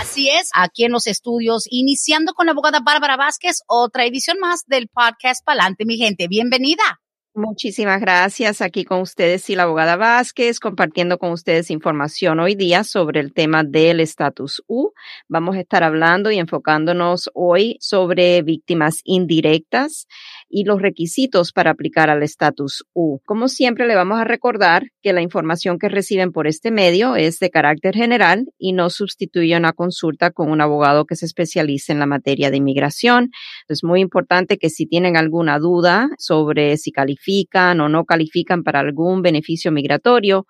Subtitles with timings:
[0.00, 4.64] Así es, aquí en los estudios, iniciando con la abogada Bárbara Vázquez, otra edición más
[4.66, 6.26] del podcast Pa'lante mi gente.
[6.26, 7.02] Bienvenida.
[7.34, 8.62] Muchísimas gracias.
[8.62, 13.34] Aquí con ustedes y la abogada Vázquez, compartiendo con ustedes información hoy día sobre el
[13.34, 14.92] tema del estatus U.
[15.28, 20.06] Vamos a estar hablando y enfocándonos hoy sobre víctimas indirectas
[20.50, 23.20] y los requisitos para aplicar al estatus U.
[23.24, 27.38] Como siempre, le vamos a recordar que la información que reciben por este medio es
[27.38, 32.00] de carácter general y no sustituye una consulta con un abogado que se especialice en
[32.00, 33.30] la materia de inmigración.
[33.68, 38.80] Es muy importante que si tienen alguna duda sobre si califican o no califican para
[38.80, 40.46] algún beneficio migratorio,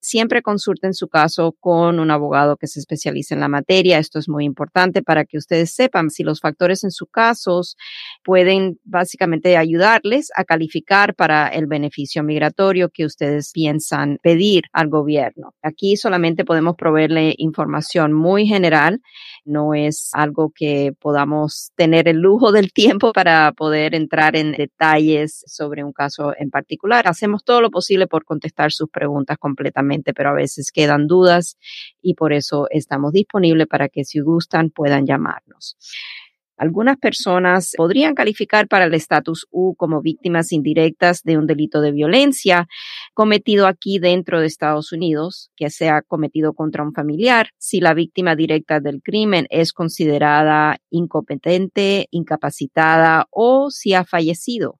[0.00, 3.98] siempre consulten su caso con un abogado que se especialice en la materia.
[3.98, 7.76] Esto es muy importante para que ustedes sepan si los factores en sus casos
[8.24, 15.54] pueden básicamente ayudarles a calificar para el beneficio migratorio que ustedes piensan pedir al gobierno.
[15.62, 19.00] Aquí solamente podemos proveerle información muy general
[19.44, 25.42] no es algo que podamos tener el lujo del tiempo para poder entrar en detalles
[25.46, 27.08] sobre un caso en particular.
[27.08, 31.56] Hacemos todo lo posible por contestar sus preguntas completamente, pero a veces quedan dudas
[32.00, 35.76] y por eso estamos disponibles para que si gustan puedan llamarnos.
[36.62, 41.90] Algunas personas podrían calificar para el estatus U como víctimas indirectas de un delito de
[41.90, 42.68] violencia
[43.14, 48.36] cometido aquí dentro de Estados Unidos, que sea cometido contra un familiar, si la víctima
[48.36, 54.78] directa del crimen es considerada incompetente, incapacitada o si ha fallecido.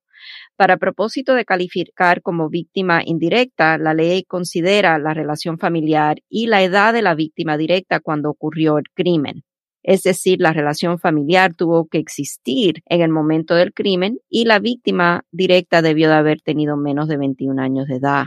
[0.54, 6.62] Para propósito de calificar como víctima indirecta, la ley considera la relación familiar y la
[6.62, 9.42] edad de la víctima directa cuando ocurrió el crimen.
[9.82, 14.60] Es decir, la relación familiar tuvo que existir en el momento del crimen y la
[14.60, 18.26] víctima directa debió de haber tenido menos de 21 años de edad.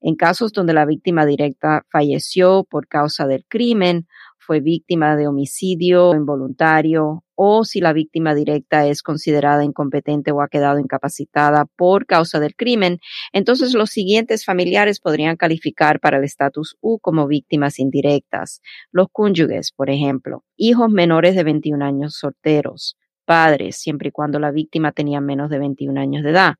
[0.00, 4.06] En casos donde la víctima directa falleció por causa del crimen
[4.38, 10.48] fue víctima de homicidio involuntario o si la víctima directa es considerada incompetente o ha
[10.48, 12.98] quedado incapacitada por causa del crimen,
[13.32, 18.60] entonces los siguientes familiares podrían calificar para el estatus U como víctimas indirectas.
[18.90, 24.50] Los cónyuges, por ejemplo, hijos menores de 21 años solteros, padres, siempre y cuando la
[24.50, 26.54] víctima tenía menos de 21 años de edad.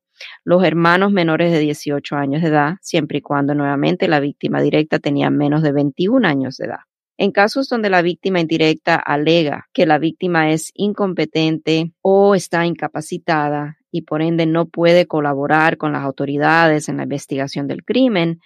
[0.44, 5.00] Los hermanos menores de 18 años de edad, siempre y cuando nuevamente la víctima directa
[5.00, 6.87] tenía menos de 21 años de edad.
[7.20, 13.76] En casos donde la víctima indirecta alega que la víctima es incompetente o está incapacitada
[13.90, 18.38] y por ende no puede colaborar con las autoridades en la investigación del crimen,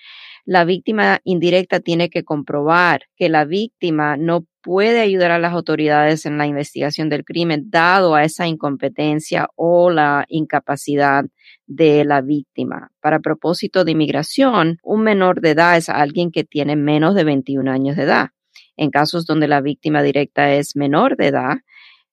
[0.47, 6.25] la víctima indirecta tiene que comprobar que la víctima no puede ayudar a las autoridades
[6.25, 11.27] en la investigación del crimen dado a esa incompetencia o la incapacidad
[11.67, 12.91] de la víctima.
[13.01, 17.71] Para propósito de inmigración, un menor de edad es alguien que tiene menos de 21
[17.71, 18.31] años de edad
[18.77, 21.57] en casos donde la víctima directa es menor de edad,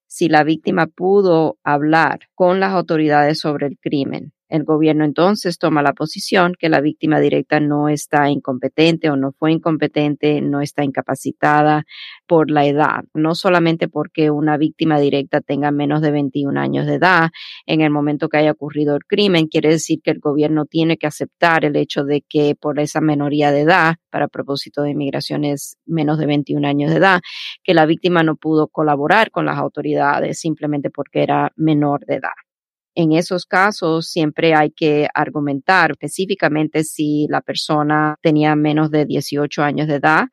[0.06, 5.82] si la víctima pudo hablar con las autoridades sobre el crimen el gobierno entonces toma
[5.82, 10.84] la posición que la víctima directa no está incompetente o no fue incompetente, no está
[10.84, 11.84] incapacitada
[12.26, 16.94] por la edad, no solamente porque una víctima directa tenga menos de 21 años de
[16.94, 17.30] edad
[17.66, 21.06] en el momento que haya ocurrido el crimen, quiere decir que el gobierno tiene que
[21.06, 25.78] aceptar el hecho de que por esa menoría de edad, para propósito de inmigración es
[25.86, 27.20] menos de 21 años de edad,
[27.62, 32.49] que la víctima no pudo colaborar con las autoridades simplemente porque era menor de edad.
[32.94, 39.62] En esos casos siempre hay que argumentar específicamente si la persona tenía menos de 18
[39.62, 40.24] años de edad.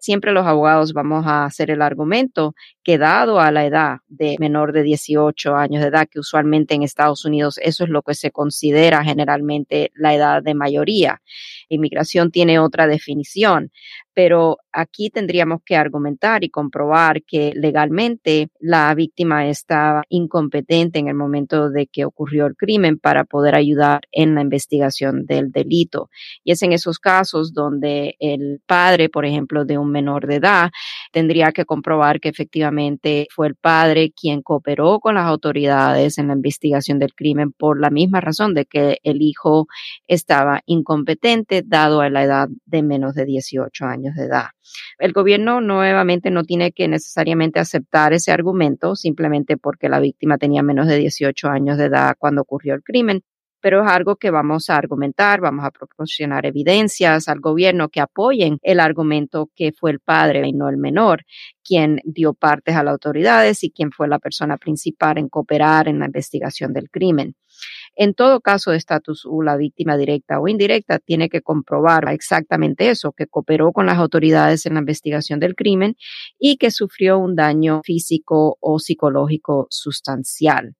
[0.00, 4.72] Siempre los abogados vamos a hacer el argumento que dado a la edad de menor
[4.72, 8.30] de 18 años de edad, que usualmente en Estados Unidos eso es lo que se
[8.30, 11.20] considera generalmente la edad de mayoría.
[11.68, 13.70] Inmigración tiene otra definición,
[14.14, 21.14] pero aquí tendríamos que argumentar y comprobar que legalmente la víctima estaba incompetente en el
[21.14, 26.10] momento de que ocurrió el crimen para poder ayudar en la investigación del delito.
[26.42, 30.70] Y es en esos casos donde el padre, por ejemplo, de un menor de edad,
[31.12, 36.34] tendría que comprobar que efectivamente fue el padre quien cooperó con las autoridades en la
[36.34, 39.66] investigación del crimen por la misma razón de que el hijo
[40.06, 44.46] estaba incompetente dado a la edad de menos de 18 años de edad.
[44.98, 50.62] El gobierno nuevamente no tiene que necesariamente aceptar ese argumento simplemente porque la víctima tenía
[50.62, 53.22] menos de 18 años de edad cuando ocurrió el crimen,
[53.60, 58.58] pero es algo que vamos a argumentar, vamos a proporcionar evidencias al gobierno que apoyen
[58.62, 61.24] el argumento que fue el padre y no el menor
[61.70, 66.00] quien dio partes a las autoridades y quien fue la persona principal en cooperar en
[66.00, 67.36] la investigación del crimen.
[67.96, 72.90] En todo caso de estatus U, la víctima directa o indirecta tiene que comprobar exactamente
[72.90, 75.96] eso, que cooperó con las autoridades en la investigación del crimen
[76.38, 80.76] y que sufrió un daño físico o psicológico sustancial.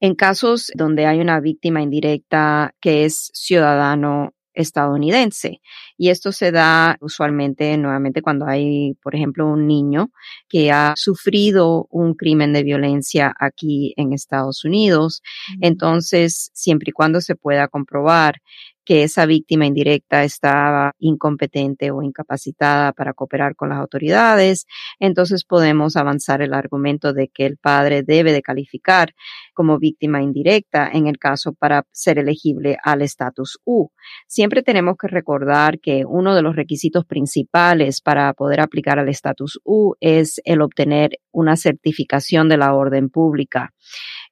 [0.00, 5.60] En casos donde hay una víctima indirecta que es ciudadano estadounidense.
[5.96, 10.10] Y esto se da usualmente nuevamente cuando hay, por ejemplo, un niño
[10.48, 15.22] que ha sufrido un crimen de violencia aquí en Estados Unidos.
[15.60, 18.40] Entonces, siempre y cuando se pueda comprobar
[18.90, 24.66] que esa víctima indirecta estaba incompetente o incapacitada para cooperar con las autoridades,
[24.98, 29.14] entonces podemos avanzar el argumento de que el padre debe de calificar
[29.54, 33.90] como víctima indirecta en el caso para ser elegible al estatus U.
[34.26, 39.60] Siempre tenemos que recordar que uno de los requisitos principales para poder aplicar al estatus
[39.62, 43.72] U es el obtener una certificación de la orden pública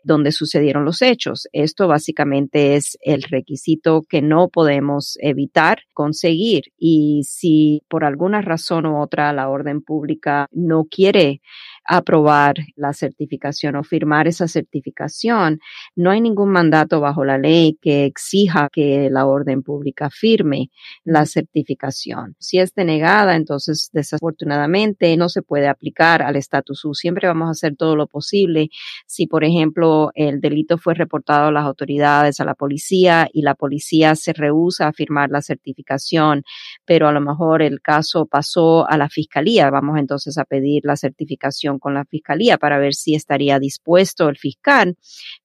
[0.02, 1.48] donde sucedieron los hechos.
[1.52, 8.86] Esto básicamente es el requisito que no podemos evitar conseguir y si por alguna razón
[8.86, 11.40] u otra la orden pública no quiere
[11.88, 15.58] aprobar la certificación o firmar esa certificación.
[15.96, 20.70] No hay ningún mandato bajo la ley que exija que la orden pública firme
[21.02, 22.36] la certificación.
[22.38, 26.94] Si es denegada, entonces desafortunadamente no se puede aplicar al estatus U.
[26.94, 28.68] Siempre vamos a hacer todo lo posible.
[29.06, 33.54] Si, por ejemplo, el delito fue reportado a las autoridades, a la policía, y la
[33.54, 36.42] policía se rehúsa a firmar la certificación,
[36.84, 40.96] pero a lo mejor el caso pasó a la fiscalía, vamos entonces a pedir la
[40.96, 44.96] certificación con la fiscalía para ver si estaría dispuesto el fiscal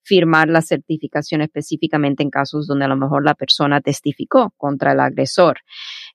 [0.01, 5.00] firmar la certificación específicamente en casos donde a lo mejor la persona testificó contra el
[5.00, 5.59] agresor.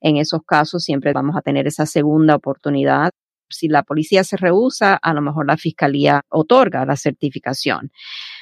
[0.01, 3.13] En esos casos siempre vamos a tener esa segunda oportunidad
[3.51, 7.91] si la policía se rehúsa, a lo mejor la fiscalía otorga la certificación.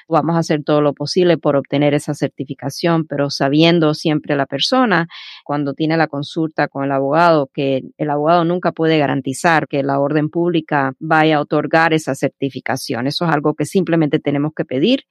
[0.08, 5.08] Vamos a hacer todo lo posible por obtener esa certificación, pero sabiendo siempre la persona
[5.44, 9.98] cuando tiene la consulta con el abogado que el abogado nunca puede garantizar que la
[9.98, 13.06] orden pública vaya a otorgar esa certificación.
[13.08, 15.04] Eso es algo que simplemente tenemos que pedir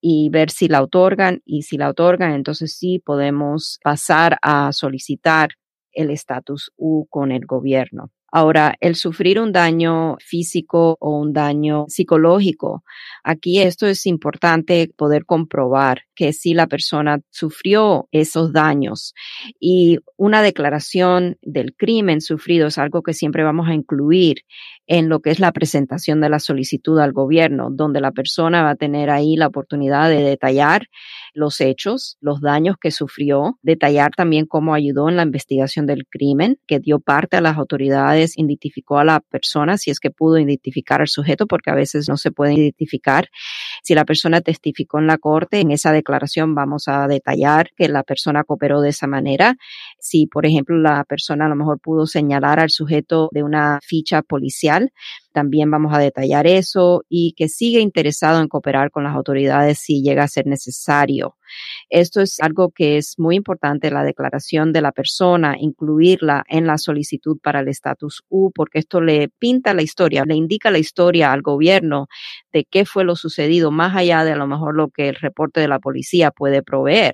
[0.00, 5.50] y ver si la otorgan y si la otorgan, entonces sí podemos pasar a solicitar
[5.92, 8.10] el estatus U con el gobierno.
[8.32, 12.82] Ahora, el sufrir un daño físico o un daño psicológico,
[13.22, 19.14] aquí esto es importante poder comprobar que si la persona sufrió esos daños
[19.60, 24.38] y una declaración del crimen sufrido es algo que siempre vamos a incluir
[24.86, 28.70] en lo que es la presentación de la solicitud al gobierno, donde la persona va
[28.70, 30.86] a tener ahí la oportunidad de detallar
[31.34, 36.58] los hechos, los daños que sufrió, detallar también cómo ayudó en la investigación del crimen,
[36.66, 41.00] que dio parte a las autoridades, identificó a la persona, si es que pudo identificar
[41.00, 43.28] al sujeto, porque a veces no se puede identificar.
[43.82, 46.05] Si la persona testificó en la corte, en esa declaración
[46.54, 49.56] vamos a detallar que la persona cooperó de esa manera.
[49.98, 54.22] Si, por ejemplo, la persona a lo mejor pudo señalar al sujeto de una ficha
[54.22, 54.92] policial,
[55.36, 60.02] también vamos a detallar eso y que sigue interesado en cooperar con las autoridades si
[60.02, 61.36] llega a ser necesario.
[61.90, 66.78] Esto es algo que es muy importante, la declaración de la persona, incluirla en la
[66.78, 71.34] solicitud para el estatus U, porque esto le pinta la historia, le indica la historia
[71.34, 72.06] al gobierno
[72.50, 75.60] de qué fue lo sucedido, más allá de a lo mejor lo que el reporte
[75.60, 77.12] de la policía puede proveer.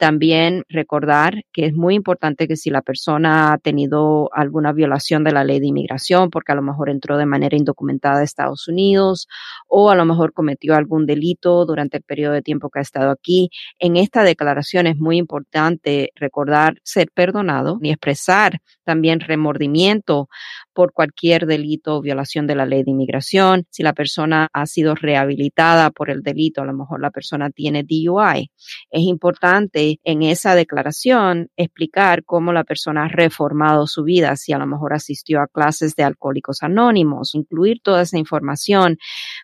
[0.00, 5.32] También recordar que es muy importante que si la persona ha tenido alguna violación de
[5.32, 9.28] la ley de inmigración, porque a lo mejor entró de manera indocumentada a Estados Unidos
[9.68, 13.10] o a lo mejor cometió algún delito durante el periodo de tiempo que ha estado
[13.10, 20.30] aquí, en esta declaración es muy importante recordar ser perdonado y expresar también remordimiento
[20.72, 23.66] por cualquier delito o violación de la ley de inmigración.
[23.70, 27.82] Si la persona ha sido rehabilitada por el delito, a lo mejor la persona tiene
[27.82, 28.50] DUI.
[28.90, 34.58] Es importante en esa declaración explicar cómo la persona ha reformado su vida, si a
[34.58, 38.98] lo mejor asistió a clases de alcohólicos anónimos, incluir toda esa información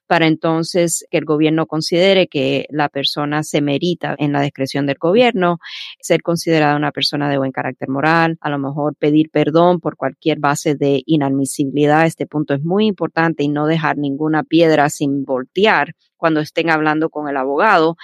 [0.06, 4.96] para entonces que el gobierno considere que la persona se merita en la discreción del
[4.98, 5.58] gobierno
[6.00, 10.38] ser considerada una persona de buen carácter moral, a lo mejor pedir perdón por cualquier
[10.38, 12.06] base de inadmisibilidad.
[12.06, 17.10] Este punto es muy importante y no dejar ninguna piedra sin voltear cuando estén hablando
[17.10, 17.96] con el abogado.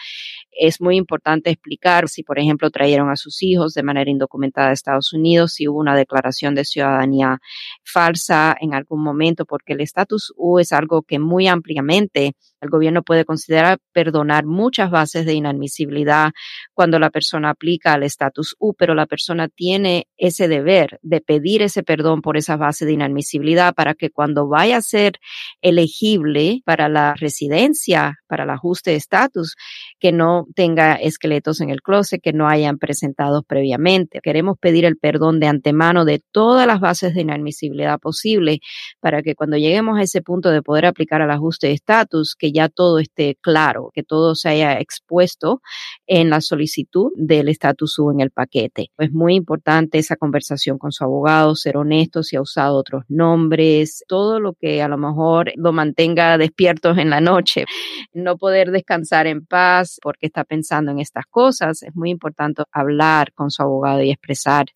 [0.50, 4.72] Es muy importante explicar si, por ejemplo, trajeron a sus hijos de manera indocumentada a
[4.72, 7.38] Estados Unidos, si hubo una declaración de ciudadanía
[7.84, 13.02] falsa en algún momento, porque el estatus U es algo que muy ampliamente el gobierno
[13.02, 16.30] puede considerar perdonar muchas bases de inadmisibilidad
[16.74, 21.62] cuando la persona aplica al estatus U, pero la persona tiene ese deber de pedir
[21.62, 25.14] ese perdón por esa base de inadmisibilidad para que cuando vaya a ser
[25.60, 29.56] elegible para la residencia, para el ajuste de estatus,
[29.98, 34.20] que no tenga esqueletos en el closet que no hayan presentado previamente.
[34.22, 38.60] Queremos pedir el perdón de antemano de todas las bases de inadmisibilidad posible
[39.00, 42.52] para que cuando lleguemos a ese punto de poder aplicar al ajuste de estatus, que
[42.52, 45.60] ya todo esté claro, que todo se haya expuesto
[46.06, 48.90] en la solicitud del estatus U en el paquete.
[48.98, 54.04] Es muy importante esa conversación con su abogado, ser honesto si ha usado otros nombres,
[54.08, 57.64] todo lo que a lo mejor lo mantenga despiertos en la noche,
[58.12, 61.82] no poder descansar en paz porque está pensando en estas cosas.
[61.82, 64.66] Es muy importante hablar con su abogado y expresar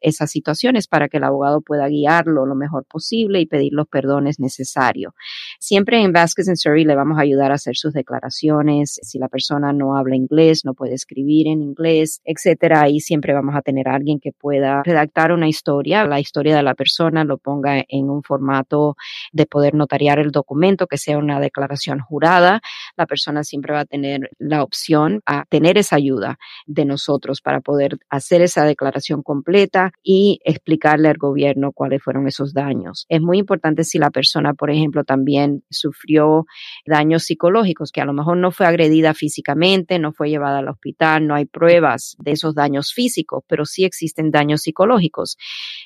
[0.00, 4.40] esas situaciones para que el abogado pueda guiarlo lo mejor posible y pedir los perdones
[4.40, 5.14] necesarios.
[5.58, 8.98] Siempre en Vasquez and Surrey le vamos a ayudar a hacer sus declaraciones.
[9.02, 13.54] Si la persona no habla inglés, no puede escribir en inglés, etcétera, ahí siempre vamos
[13.54, 17.38] a tener a alguien que pueda redactar una historia, la historia de la persona, lo
[17.38, 18.96] ponga en un formato
[19.32, 22.61] de poder notariar el documento, que sea una declaración jurada.
[22.96, 27.60] La persona siempre va a tener la opción a tener esa ayuda de nosotros para
[27.60, 33.06] poder hacer esa declaración completa y explicarle al gobierno cuáles fueron esos daños.
[33.08, 36.46] Es muy importante si la persona, por ejemplo, también sufrió
[36.86, 41.26] daños psicológicos, que a lo mejor no fue agredida físicamente, no fue llevada al hospital,
[41.26, 45.36] no hay pruebas de esos daños físicos, pero sí existen daños psicológicos.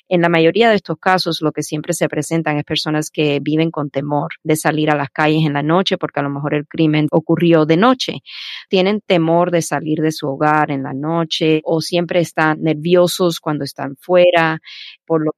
[0.09, 3.71] En la mayoría de estos casos, lo que siempre se presentan es personas que viven
[3.71, 6.67] con temor de salir a las calles en la noche porque a lo mejor el
[6.67, 8.23] crimen ocurrió de noche.
[8.69, 13.65] Tienen temor de salir de su hogar en la noche o siempre están nerviosos cuando
[13.65, 14.61] están fuera
[15.05, 15.33] por lo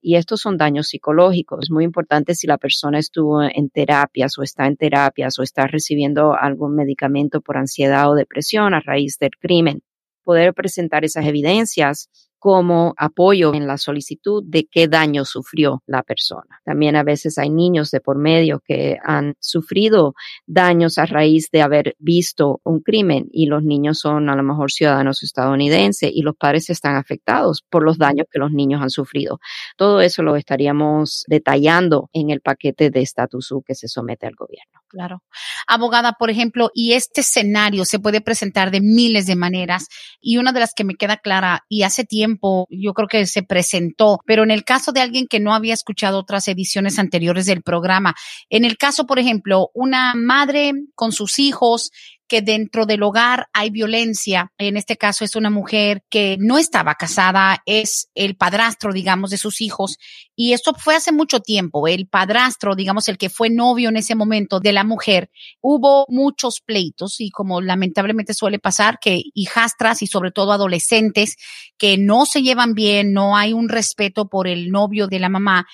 [0.00, 1.64] y estos son daños psicológicos.
[1.64, 5.66] Es muy importante si la persona estuvo en terapias o está en terapias o está
[5.66, 9.82] recibiendo algún medicamento por ansiedad o depresión a raíz del crimen.
[10.24, 12.08] Poder presentar esas evidencias
[12.42, 16.60] como apoyo en la solicitud de qué daño sufrió la persona.
[16.64, 21.62] También a veces hay niños de por medio que han sufrido daños a raíz de
[21.62, 26.34] haber visto un crimen y los niños son a lo mejor ciudadanos estadounidenses y los
[26.34, 29.38] padres están afectados por los daños que los niños han sufrido.
[29.76, 34.34] Todo eso lo estaríamos detallando en el paquete de estatus U que se somete al
[34.34, 34.80] gobierno.
[34.88, 35.22] Claro.
[35.68, 39.86] Abogada, por ejemplo, y este escenario se puede presentar de miles de maneras
[40.20, 42.31] y una de las que me queda clara y hace tiempo
[42.70, 46.18] yo creo que se presentó, pero en el caso de alguien que no había escuchado
[46.18, 48.14] otras ediciones anteriores del programa,
[48.50, 51.90] en el caso, por ejemplo, una madre con sus hijos
[52.32, 54.54] que dentro del hogar hay violencia.
[54.56, 59.36] En este caso es una mujer que no estaba casada, es el padrastro, digamos, de
[59.36, 59.98] sus hijos.
[60.34, 61.86] Y esto fue hace mucho tiempo.
[61.86, 65.28] El padrastro, digamos, el que fue novio en ese momento de la mujer,
[65.60, 71.36] hubo muchos pleitos y como lamentablemente suele pasar, que hijastras y sobre todo adolescentes
[71.76, 75.66] que no se llevan bien, no hay un respeto por el novio de la mamá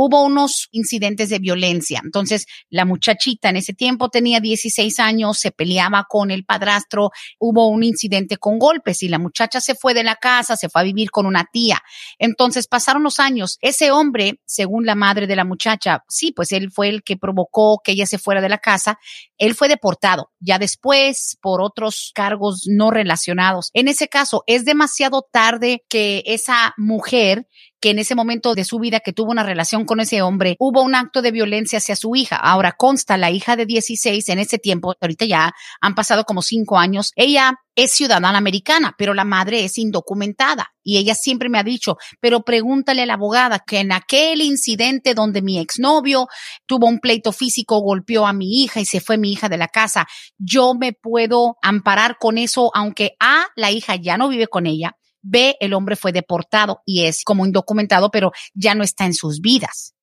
[0.00, 2.00] hubo unos incidentes de violencia.
[2.04, 7.66] Entonces, la muchachita en ese tiempo tenía 16 años, se peleaba con el padrastro, hubo
[7.66, 10.84] un incidente con golpes y la muchacha se fue de la casa, se fue a
[10.84, 11.82] vivir con una tía.
[12.20, 13.58] Entonces, pasaron los años.
[13.60, 17.80] Ese hombre, según la madre de la muchacha, sí, pues él fue el que provocó
[17.82, 19.00] que ella se fuera de la casa.
[19.36, 20.30] Él fue deportado.
[20.38, 23.70] Ya después, por otros cargos no relacionados.
[23.74, 27.48] En ese caso, es demasiado tarde que esa mujer
[27.80, 30.82] que en ese momento de su vida que tuvo una relación con ese hombre, hubo
[30.82, 32.36] un acto de violencia hacia su hija.
[32.36, 36.78] Ahora consta la hija de 16 en ese tiempo, ahorita ya han pasado como cinco
[36.78, 37.12] años.
[37.16, 40.72] Ella es ciudadana americana, pero la madre es indocumentada.
[40.82, 45.14] Y ella siempre me ha dicho, pero pregúntale a la abogada que en aquel incidente
[45.14, 46.26] donde mi exnovio
[46.66, 49.68] tuvo un pleito físico, golpeó a mi hija y se fue mi hija de la
[49.68, 50.08] casa,
[50.38, 54.96] yo me puedo amparar con eso, aunque A, la hija ya no vive con ella,
[55.22, 59.40] B, el hombre fue deportado y es como indocumentado, pero ya no está en sus
[59.40, 59.94] vidas.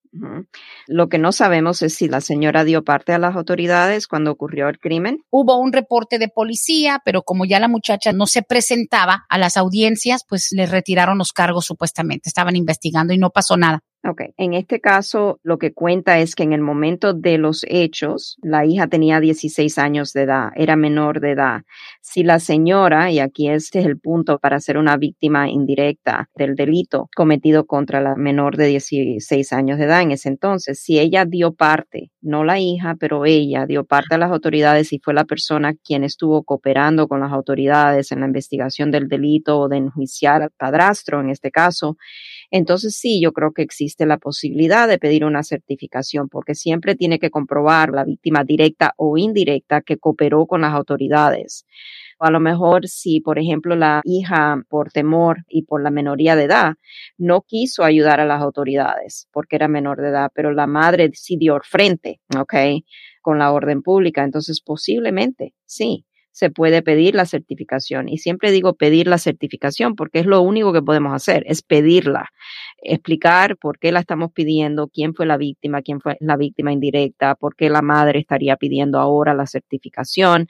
[0.88, 4.70] Lo que no sabemos es si la señora dio parte a las autoridades cuando ocurrió
[4.70, 5.20] el crimen.
[5.30, 9.58] Hubo un reporte de policía, pero como ya la muchacha no se presentaba a las
[9.58, 12.30] audiencias, pues le retiraron los cargos supuestamente.
[12.30, 13.82] Estaban investigando y no pasó nada.
[14.08, 18.38] Ok, en este caso lo que cuenta es que en el momento de los hechos,
[18.44, 21.62] la hija tenía 16 años de edad, era menor de edad.
[22.02, 26.54] Si la señora, y aquí este es el punto para ser una víctima indirecta del
[26.54, 31.26] delito cometido contra la menor de 16 años de edad en ese entonces, si ella
[31.26, 35.26] dio parte, no la hija, pero ella dio parte a las autoridades y fue la
[35.26, 40.44] persona quien estuvo cooperando con las autoridades en la investigación del delito o de enjuiciar
[40.44, 41.98] al padrastro en este caso,
[42.52, 47.20] entonces sí, yo creo que existe la posibilidad de pedir una certificación porque siempre tiene
[47.20, 51.66] que comprobar la víctima directa o indirecta que cooperó con las autoridades.
[52.20, 56.44] A lo mejor si, por ejemplo, la hija por temor y por la menoría de
[56.46, 56.76] edad
[57.18, 61.38] no quiso ayudar a las autoridades porque era menor de edad, pero la madre sí
[61.38, 62.54] dio frente, ¿ok?
[63.22, 64.24] Con la orden pública.
[64.24, 66.05] Entonces, posiblemente, sí
[66.36, 68.10] se puede pedir la certificación.
[68.10, 72.28] Y siempre digo pedir la certificación porque es lo único que podemos hacer, es pedirla,
[72.84, 77.36] explicar por qué la estamos pidiendo, quién fue la víctima, quién fue la víctima indirecta,
[77.36, 80.48] por qué la madre estaría pidiendo ahora la certificación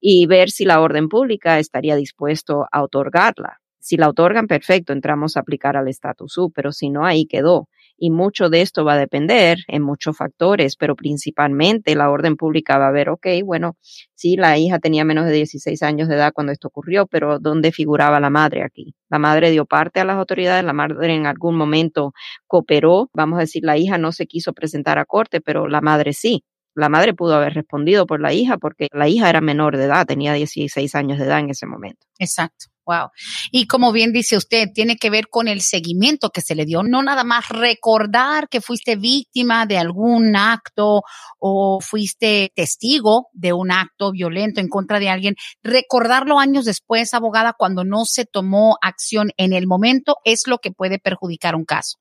[0.00, 3.58] y ver si la orden pública estaría dispuesto a otorgarla.
[3.80, 7.68] Si la otorgan, perfecto, entramos a aplicar al estatus U, pero si no, ahí quedó
[7.98, 12.78] y mucho de esto va a depender en muchos factores, pero principalmente la orden pública
[12.78, 13.76] va a ver, ok, bueno,
[14.14, 17.72] sí, la hija tenía menos de 16 años de edad cuando esto ocurrió, pero ¿dónde
[17.72, 18.94] figuraba la madre aquí?
[19.10, 22.12] La madre dio parte a las autoridades, la madre en algún momento
[22.46, 26.12] cooperó, vamos a decir, la hija no se quiso presentar a corte, pero la madre
[26.12, 26.44] sí.
[26.74, 30.06] La madre pudo haber respondido por la hija porque la hija era menor de edad,
[30.06, 32.06] tenía 16 años de edad en ese momento.
[32.20, 32.66] Exacto.
[32.88, 33.10] Wow.
[33.52, 36.82] Y como bien dice usted, tiene que ver con el seguimiento que se le dio,
[36.82, 41.02] no nada más recordar que fuiste víctima de algún acto
[41.38, 47.52] o fuiste testigo de un acto violento en contra de alguien, recordarlo años después, abogada,
[47.58, 51.98] cuando no se tomó acción en el momento, es lo que puede perjudicar un caso.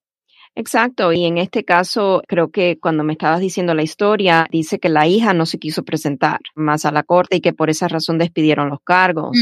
[0.59, 4.89] Exacto, y en este caso creo que cuando me estabas diciendo la historia, dice que
[4.89, 8.17] la hija no se quiso presentar más a la corte y que por esa razón
[8.17, 9.37] despidieron los cargos.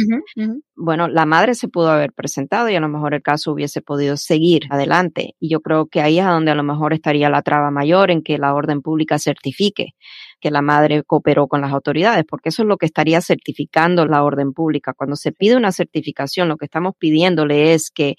[0.75, 4.17] Bueno, la madre se pudo haber presentado y a lo mejor el caso hubiese podido
[4.17, 5.35] seguir adelante.
[5.39, 8.21] Y yo creo que ahí es donde a lo mejor estaría la traba mayor en
[8.21, 9.93] que la orden pública certifique
[10.41, 14.21] que la madre cooperó con las autoridades, porque eso es lo que estaría certificando la
[14.21, 14.93] orden pública.
[14.93, 18.15] Cuando se pide una certificación, lo que estamos pidiéndole es que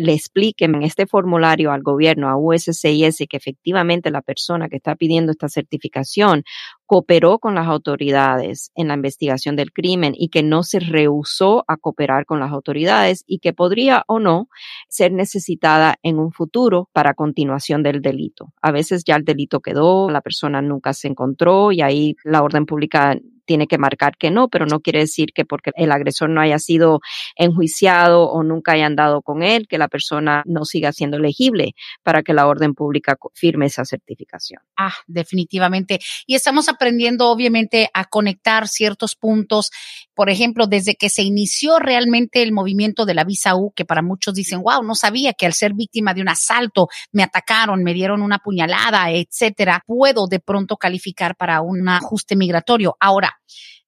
[0.00, 4.96] le expliquen en este formulario al gobierno, a USCIS, que efectivamente la persona que está
[4.96, 6.42] pidiendo esta certificación
[6.86, 11.76] cooperó con las autoridades en la investigación del crimen y que no se rehusó a
[11.76, 14.48] cooperar con las autoridades y que podría o no
[14.88, 18.52] ser necesitada en un futuro para continuación del delito.
[18.60, 22.66] A veces ya el delito quedó, la persona nunca se encontró y ahí la orden
[22.66, 23.16] pública
[23.50, 26.60] tiene que marcar que no, pero no quiere decir que porque el agresor no haya
[26.60, 27.00] sido
[27.34, 31.72] enjuiciado o nunca hayan dado con él, que la persona no siga siendo elegible
[32.04, 34.62] para que la orden pública firme esa certificación.
[34.76, 35.98] Ah, definitivamente.
[36.28, 39.72] Y estamos aprendiendo obviamente a conectar ciertos puntos.
[40.14, 44.00] Por ejemplo, desde que se inició realmente el movimiento de la visa U, que para
[44.00, 47.94] muchos dicen, wow, no sabía que al ser víctima de un asalto me atacaron, me
[47.94, 52.96] dieron una puñalada, etcétera, puedo de pronto calificar para un ajuste migratorio.
[53.00, 53.39] Ahora,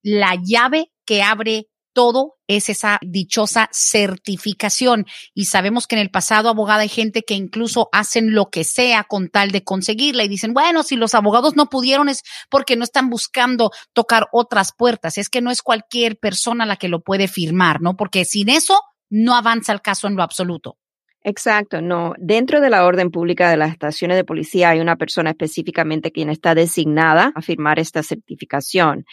[0.03, 5.07] la llave que abre todo es esa dichosa certificación.
[5.35, 9.05] Y sabemos que en el pasado, abogada, hay gente que incluso hacen lo que sea
[9.05, 12.85] con tal de conseguirla y dicen, bueno, si los abogados no pudieron es porque no
[12.85, 15.19] están buscando tocar otras puertas.
[15.19, 17.97] Es que no es cualquier persona la que lo puede firmar, ¿no?
[17.97, 20.79] Porque sin eso no avanza el caso en lo absoluto.
[21.25, 22.15] Exacto, no.
[22.19, 26.31] Dentro de la orden pública de las estaciones de policía hay una persona específicamente quien
[26.31, 29.05] está designada a firmar esta certificación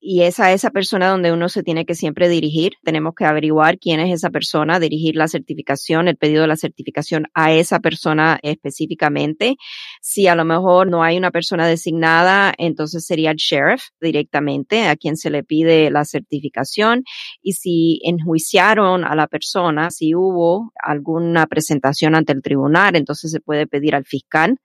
[0.00, 2.74] y es a esa persona donde uno se tiene que siempre dirigir.
[2.84, 7.26] Tenemos que averiguar quién es esa persona, dirigir la certificación, el pedido de la certificación
[7.34, 9.56] a esa persona específicamente.
[10.00, 14.96] Si a lo mejor no hay una persona designada, entonces sería el sheriff directamente a
[14.96, 17.04] quien se le pide la certificación.
[17.42, 23.40] Y si enjuiciaron a la persona, si hubo alguna presentación ante el tribunal, entonces se
[23.40, 24.58] puede pedir al fiscal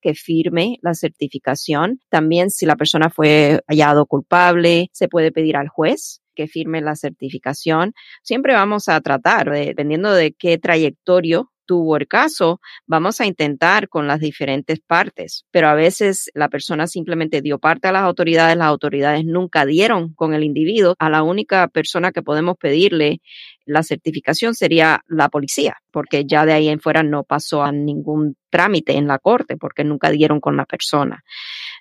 [0.00, 2.00] que firme la certificación.
[2.08, 6.96] También si la persona fue hallado culpable, se puede pedir al juez que firme la
[6.96, 7.92] certificación.
[8.22, 14.06] Siempre vamos a tratar, dependiendo de qué trayectorio tuvo el caso, vamos a intentar con
[14.06, 18.68] las diferentes partes, pero a veces la persona simplemente dio parte a las autoridades, las
[18.68, 23.20] autoridades nunca dieron con el individuo, a la única persona que podemos pedirle
[23.64, 28.36] la certificación sería la policía, porque ya de ahí en fuera no pasó a ningún
[28.50, 31.22] trámite en la corte, porque nunca dieron con la persona.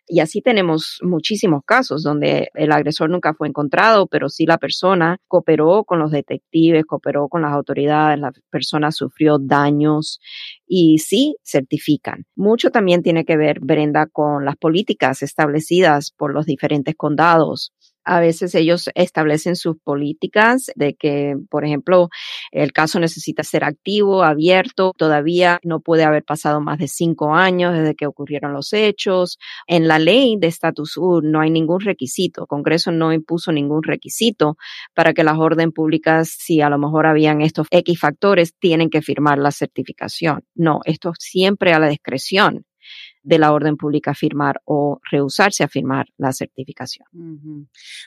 [0.07, 5.17] Y así tenemos muchísimos casos donde el agresor nunca fue encontrado, pero sí la persona
[5.27, 10.19] cooperó con los detectives, cooperó con las autoridades, la persona sufrió daños
[10.67, 12.25] y sí certifican.
[12.35, 18.19] Mucho también tiene que ver, Brenda, con las políticas establecidas por los diferentes condados a
[18.19, 22.09] veces ellos establecen sus políticas de que, por ejemplo,
[22.51, 27.73] el caso necesita ser activo, abierto, todavía no puede haber pasado más de cinco años
[27.73, 29.37] desde que ocurrieron los hechos.
[29.67, 32.41] En la ley de estatus U no hay ningún requisito.
[32.41, 34.57] El Congreso no impuso ningún requisito
[34.93, 39.01] para que las orden públicas, si a lo mejor habían estos X factores, tienen que
[39.01, 40.43] firmar la certificación.
[40.55, 42.65] No, esto siempre a la discreción
[43.23, 47.07] de la orden pública firmar o rehusarse a firmar la certificación.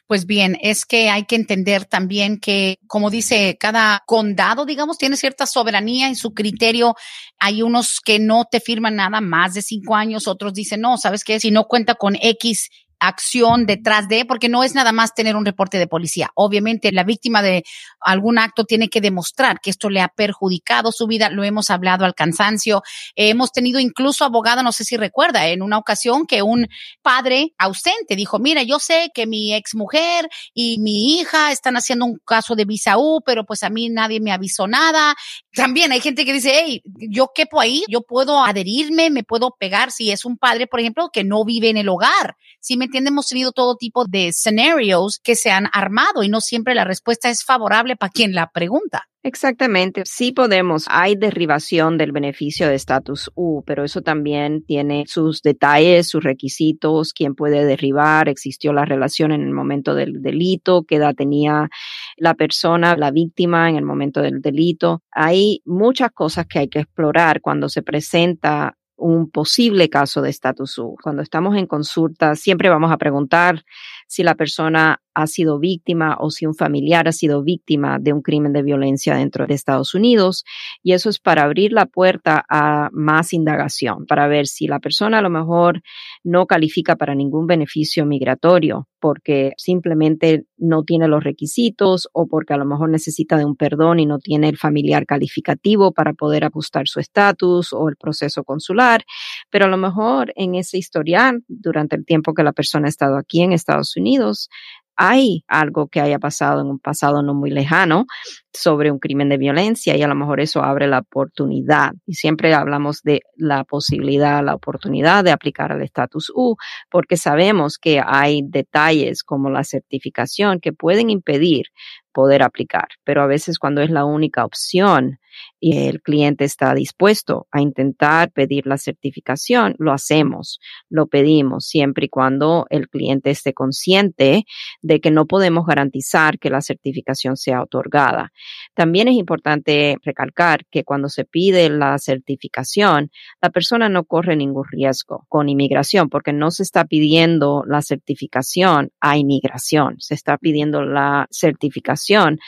[0.06, 5.16] Pues bien, es que hay que entender también que, como dice, cada condado, digamos, tiene
[5.16, 6.94] cierta soberanía en su criterio.
[7.38, 11.24] Hay unos que no te firman nada más de cinco años, otros dicen, no, ¿sabes
[11.24, 11.38] qué?
[11.38, 12.70] Si no cuenta con X
[13.06, 16.30] acción detrás de, porque no es nada más tener un reporte de policía.
[16.34, 17.64] Obviamente la víctima de
[18.00, 21.30] algún acto tiene que demostrar que esto le ha perjudicado su vida.
[21.30, 22.82] Lo hemos hablado al cansancio.
[23.16, 26.68] hemos tenido incluso abogada, no sé si recuerda, en una ocasión que un
[27.02, 32.06] padre ausente dijo, mira, yo sé que mi ex mujer y mi hija están haciendo
[32.06, 35.14] un caso de visa U, pero pues a mí nadie me avisó nada.
[35.52, 39.90] También hay gente que dice, hey, yo quepo ahí, yo puedo adherirme, me puedo pegar
[39.90, 42.36] si es un padre, por ejemplo, que no vive en el hogar.
[42.60, 46.40] Si me entienden, hemos tenido todo tipo de escenarios que se han armado y no
[46.40, 49.08] siempre la respuesta es favorable para quien la pregunta.
[49.26, 50.84] Exactamente, sí podemos.
[50.90, 57.14] Hay derribación del beneficio de estatus U, pero eso también tiene sus detalles, sus requisitos,
[57.14, 61.70] quién puede derribar, existió la relación en el momento del delito, qué edad tenía
[62.18, 65.02] la persona, la víctima en el momento del delito.
[65.10, 70.78] Hay muchas cosas que hay que explorar cuando se presenta un posible caso de estatus
[70.78, 70.96] U.
[71.02, 73.64] Cuando estamos en consulta, siempre vamos a preguntar
[74.06, 78.22] si la persona ha sido víctima o si un familiar ha sido víctima de un
[78.22, 80.44] crimen de violencia dentro de Estados Unidos.
[80.82, 85.18] Y eso es para abrir la puerta a más indagación, para ver si la persona
[85.18, 85.82] a lo mejor
[86.22, 92.56] no califica para ningún beneficio migratorio porque simplemente no tiene los requisitos o porque a
[92.56, 96.88] lo mejor necesita de un perdón y no tiene el familiar calificativo para poder ajustar
[96.88, 99.04] su estatus o el proceso consular.
[99.50, 103.18] Pero a lo mejor en ese historial, durante el tiempo que la persona ha estado
[103.18, 104.48] aquí en Estados Unidos,
[104.96, 108.06] hay algo que haya pasado en un pasado no muy lejano
[108.52, 111.92] sobre un crimen de violencia y a lo mejor eso abre la oportunidad.
[112.06, 116.56] Y siempre hablamos de la posibilidad, la oportunidad de aplicar al estatus U,
[116.90, 121.66] porque sabemos que hay detalles como la certificación que pueden impedir
[122.12, 122.88] poder aplicar.
[123.04, 125.18] Pero a veces cuando es la única opción
[125.60, 132.06] y el cliente está dispuesto a intentar pedir la certificación, lo hacemos, lo pedimos siempre
[132.06, 134.44] y cuando el cliente esté consciente
[134.82, 138.32] de que no podemos garantizar que la certificación sea otorgada.
[138.74, 144.64] También es importante recalcar que cuando se pide la certificación, la persona no corre ningún
[144.70, 150.82] riesgo con inmigración porque no se está pidiendo la certificación a inmigración, se está pidiendo
[150.82, 152.38] la certificación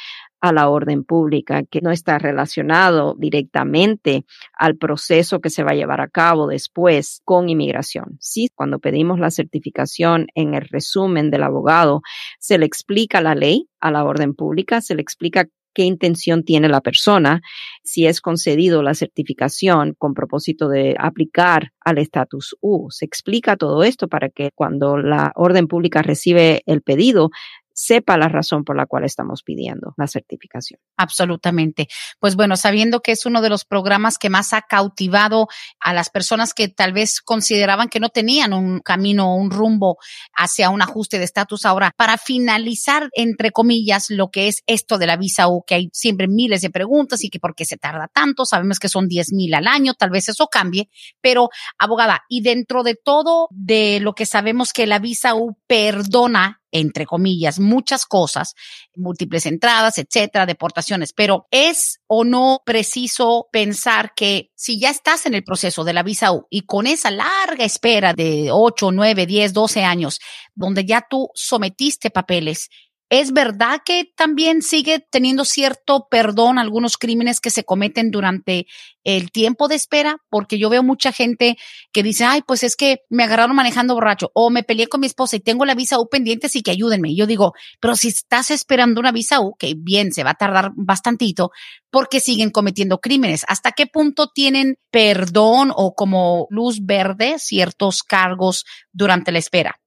[0.40, 5.76] a la orden pública, que no está relacionado directamente al proceso que se va a
[5.76, 8.16] llevar a cabo después con inmigración.
[8.20, 12.02] Sí, cuando pedimos la certificación en el resumen del abogado,
[12.38, 15.46] se le explica la ley a la orden pública, se le explica
[15.76, 17.42] qué intención tiene la persona,
[17.84, 22.90] si es concedido la certificación con propósito de aplicar al estatus U.
[22.90, 27.28] Se explica todo esto para que cuando la orden pública recibe el pedido,
[27.76, 30.80] sepa la razón por la cual estamos pidiendo la certificación.
[30.96, 31.88] Absolutamente.
[32.18, 36.08] Pues bueno, sabiendo que es uno de los programas que más ha cautivado a las
[36.08, 39.98] personas que tal vez consideraban que no tenían un camino o un rumbo
[40.34, 41.66] hacia un ajuste de estatus.
[41.66, 45.90] Ahora, para finalizar, entre comillas, lo que es esto de la visa U, que hay
[45.92, 49.34] siempre miles de preguntas y que por qué se tarda tanto, sabemos que son 10
[49.34, 50.88] mil al año, tal vez eso cambie,
[51.20, 56.62] pero abogada, y dentro de todo de lo que sabemos que la visa U perdona
[56.78, 58.54] entre comillas, muchas cosas,
[58.94, 65.34] múltiples entradas, etcétera, deportaciones, pero es o no preciso pensar que si ya estás en
[65.34, 69.84] el proceso de la visa y con esa larga espera de 8, 9, 10, 12
[69.84, 70.20] años,
[70.54, 72.68] donde ya tú sometiste papeles,
[73.08, 78.66] ¿Es verdad que también sigue teniendo cierto perdón algunos crímenes que se cometen durante
[79.04, 80.16] el tiempo de espera?
[80.28, 81.56] Porque yo veo mucha gente
[81.92, 85.06] que dice, ay, pues es que me agarraron manejando borracho o me peleé con mi
[85.06, 87.14] esposa y tengo la visa U pendiente, sí que ayúdenme.
[87.14, 90.72] Yo digo, pero si estás esperando una visa U, que bien, se va a tardar
[90.74, 91.52] bastantito,
[91.90, 93.44] porque siguen cometiendo crímenes.
[93.46, 99.78] ¿Hasta qué punto tienen perdón o como luz verde ciertos cargos durante la espera?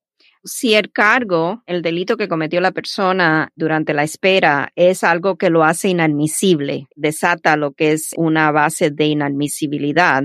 [0.43, 5.49] Si el cargo, el delito que cometió la persona durante la espera es algo que
[5.49, 10.23] lo hace inadmisible, desata lo que es una base de inadmisibilidad,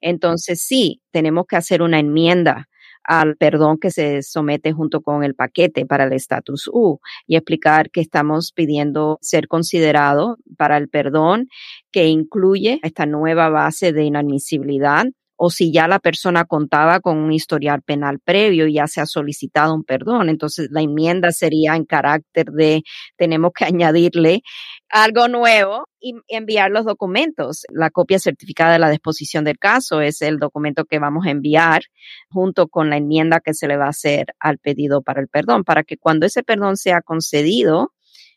[0.00, 2.68] entonces sí, tenemos que hacer una enmienda
[3.06, 7.90] al perdón que se somete junto con el paquete para el estatus U y explicar
[7.90, 11.48] que estamos pidiendo ser considerado para el perdón
[11.92, 17.32] que incluye esta nueva base de inadmisibilidad o si ya la persona contaba con un
[17.32, 20.28] historial penal previo y ya se ha solicitado un perdón.
[20.28, 22.82] Entonces, la enmienda sería en carácter de
[23.16, 24.42] tenemos que añadirle
[24.88, 27.64] algo nuevo y enviar los documentos.
[27.70, 31.82] La copia certificada de la disposición del caso es el documento que vamos a enviar
[32.30, 35.64] junto con la enmienda que se le va a hacer al pedido para el perdón,
[35.64, 37.92] para que cuando ese perdón sea concedido,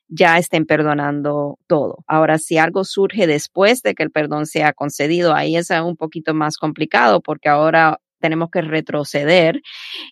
[0.10, 2.04] ya estén perdonando todo.
[2.08, 6.34] Ahora, si algo surge después de que el perdón sea concedido, ahí es un poquito
[6.34, 9.62] más complicado porque ahora tenemos que retroceder,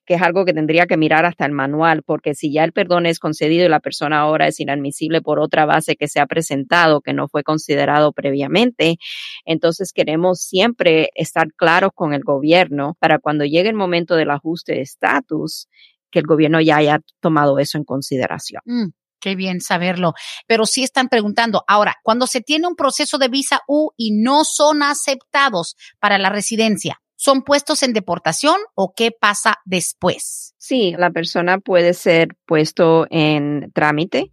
[0.06, 3.06] que es algo que tendría que mirar hasta el manual, porque si ya el perdón
[3.06, 7.02] es concedido y la persona ahora es inadmisible por otra base que se ha presentado,
[7.02, 8.98] que no fue considerado previamente,
[9.46, 14.74] entonces queremos siempre estar claros con el gobierno para cuando llegue el momento del ajuste
[14.74, 15.68] de estatus,
[16.10, 18.62] que el gobierno ya haya tomado eso en consideración.
[18.66, 18.88] Mm.
[19.20, 20.14] Qué bien saberlo.
[20.48, 24.44] Pero sí están preguntando, ahora, cuando se tiene un proceso de visa U y no
[24.44, 30.54] son aceptados para la residencia, ¿son puestos en deportación o qué pasa después?
[30.58, 34.32] Sí, la persona puede ser puesto en trámite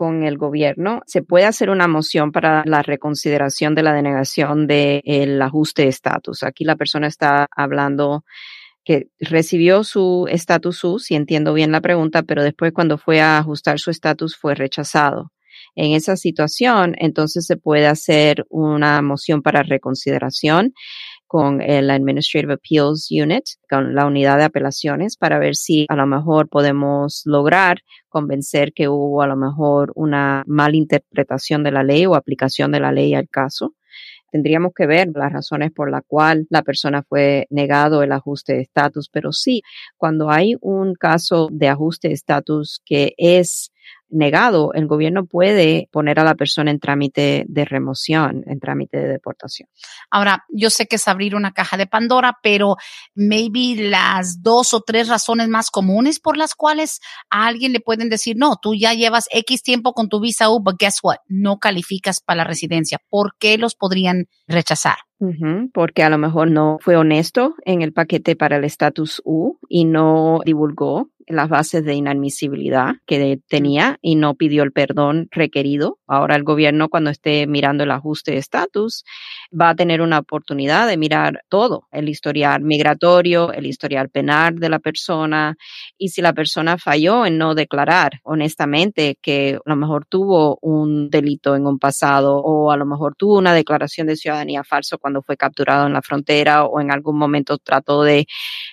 [0.00, 1.02] con el gobierno.
[1.06, 6.42] Se puede hacer una moción para la reconsideración de la denegación del ajuste de estatus.
[6.42, 8.24] Aquí la persona está hablando
[8.84, 13.38] que recibió su estatus U, si entiendo bien la pregunta, pero después cuando fue a
[13.38, 15.32] ajustar su estatus fue rechazado.
[15.76, 20.72] En esa situación, entonces se puede hacer una moción para reconsideración
[21.26, 26.04] con el Administrative Appeals Unit, con la unidad de apelaciones, para ver si a lo
[26.04, 32.16] mejor podemos lograr convencer que hubo a lo mejor una malinterpretación de la ley o
[32.16, 33.74] aplicación de la ley al caso
[34.30, 38.62] tendríamos que ver las razones por las cuales la persona fue negado el ajuste de
[38.62, 39.62] estatus, pero sí,
[39.96, 43.70] cuando hay un caso de ajuste de estatus que es
[44.10, 49.08] negado, el gobierno puede poner a la persona en trámite de remoción, en trámite de
[49.08, 49.68] deportación.
[50.10, 52.76] Ahora, yo sé que es abrir una caja de Pandora, pero
[53.14, 58.08] maybe las dos o tres razones más comunes por las cuales a alguien le pueden
[58.08, 61.18] decir, no, tú ya llevas X tiempo con tu visa U, but guess what?
[61.26, 62.98] No calificas para la residencia.
[63.08, 64.96] ¿Por qué los podrían rechazar?
[65.74, 69.84] porque a lo mejor no fue honesto en el paquete para el estatus U y
[69.84, 75.98] no divulgó las bases de inadmisibilidad que tenía y no pidió el perdón requerido.
[76.06, 79.04] Ahora el gobierno cuando esté mirando el ajuste de estatus
[79.58, 84.68] va a tener una oportunidad de mirar todo, el historial migratorio, el historial penal de
[84.68, 85.56] la persona
[85.98, 91.10] y si la persona falló en no declarar honestamente que a lo mejor tuvo un
[91.10, 95.22] delito en un pasado o a lo mejor tuvo una declaración de ciudadanía falso cuando
[95.22, 98.26] fue capturado en la frontera o en algún momento trató de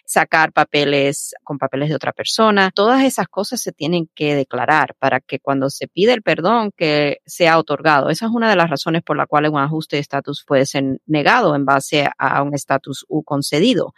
[0.06, 2.47] sacar papeles con papeles de otra persona.
[2.74, 7.18] Todas esas cosas se tienen que declarar para que cuando se pide el perdón que
[7.26, 8.10] sea otorgado.
[8.10, 11.00] Esa es una de las razones por la cual un ajuste de estatus puede ser
[11.06, 13.94] negado en base a un estatus U concedido.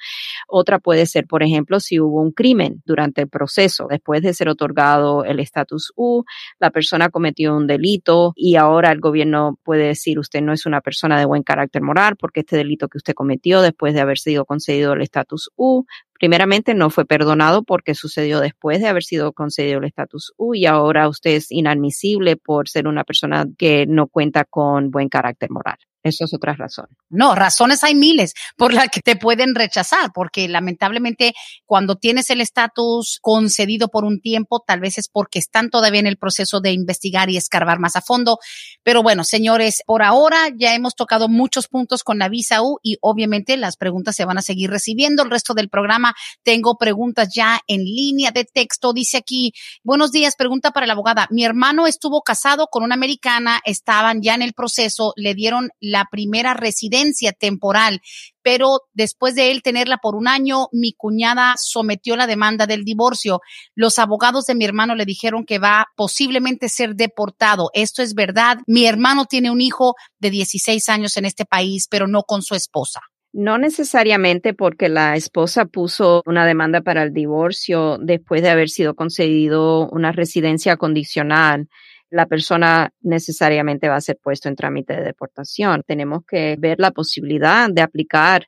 [0.47, 3.87] Otra puede ser, por ejemplo, si hubo un crimen durante el proceso.
[3.89, 6.23] Después de ser otorgado el estatus U,
[6.59, 10.81] la persona cometió un delito y ahora el gobierno puede decir usted no es una
[10.81, 14.45] persona de buen carácter moral porque este delito que usted cometió después de haber sido
[14.45, 15.85] concedido el estatus U
[16.19, 20.65] primeramente no fue perdonado porque sucedió después de haber sido concedido el estatus U y
[20.65, 25.77] ahora usted es inadmisible por ser una persona que no cuenta con buen carácter moral.
[26.09, 26.87] Eso es otra razón.
[27.09, 31.33] No, razones hay miles por las que te pueden rechazar, porque lamentablemente
[31.65, 36.07] cuando tienes el estatus concedido por un tiempo, tal vez es porque están todavía en
[36.07, 38.39] el proceso de investigar y escarbar más a fondo.
[38.83, 42.97] Pero bueno, señores, por ahora ya hemos tocado muchos puntos con la visa U y
[43.01, 45.23] obviamente las preguntas se van a seguir recibiendo.
[45.23, 48.93] El resto del programa tengo preguntas ya en línea de texto.
[48.93, 51.27] Dice aquí, buenos días, pregunta para la abogada.
[51.29, 55.98] Mi hermano estuvo casado con una americana, estaban ya en el proceso, le dieron la
[55.99, 58.01] la primera residencia temporal,
[58.41, 63.41] pero después de él tenerla por un año, mi cuñada sometió la demanda del divorcio.
[63.75, 67.69] Los abogados de mi hermano le dijeron que va posiblemente ser deportado.
[67.73, 68.59] Esto es verdad.
[68.65, 72.55] Mi hermano tiene un hijo de 16 años en este país, pero no con su
[72.55, 73.01] esposa.
[73.31, 78.95] No necesariamente porque la esposa puso una demanda para el divorcio después de haber sido
[78.95, 81.67] concedido una residencia condicional
[82.09, 85.83] la persona necesariamente va a ser puesto en trámite de deportación.
[85.85, 88.47] Tenemos que ver la posibilidad de aplicar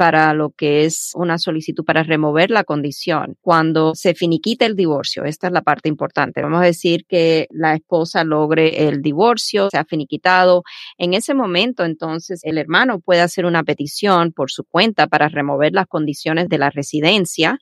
[0.00, 3.36] para lo que es una solicitud para remover la condición.
[3.42, 6.40] Cuando se finiquita el divorcio, esta es la parte importante.
[6.40, 10.62] Vamos a decir que la esposa logre el divorcio, se ha finiquitado.
[10.96, 15.74] En ese momento, entonces, el hermano puede hacer una petición por su cuenta para remover
[15.74, 17.58] las condiciones de la residencia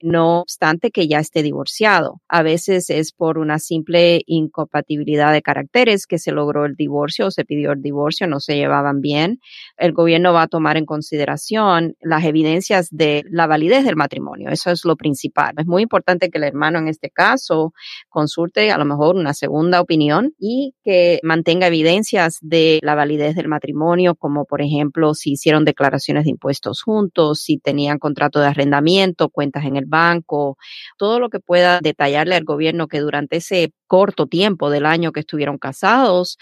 [0.00, 2.20] no obstante que ya esté divorciado.
[2.28, 7.30] A veces es por una simple incompatibilidad de caracteres que se logró el divorcio o
[7.30, 9.40] se pidió el divorcio, no se llevaban bien.
[9.76, 14.50] El gobierno va a tomar en consideración las evidencias de la validez del matrimonio.
[14.50, 15.54] Eso es lo principal.
[15.58, 17.72] Es muy importante que el hermano en este caso
[18.08, 23.48] consulte a lo mejor una segunda opinión y que mantenga evidencias de la validez del
[23.48, 29.28] matrimonio, como por ejemplo si hicieron declaraciones de impuestos juntos, si tenían contrato de arrendamiento,
[29.28, 30.56] cuentas en el banco,
[30.96, 35.20] todo lo que pueda detallarle al gobierno que durante ese corto tiempo del año que
[35.20, 36.36] estuvieron casados,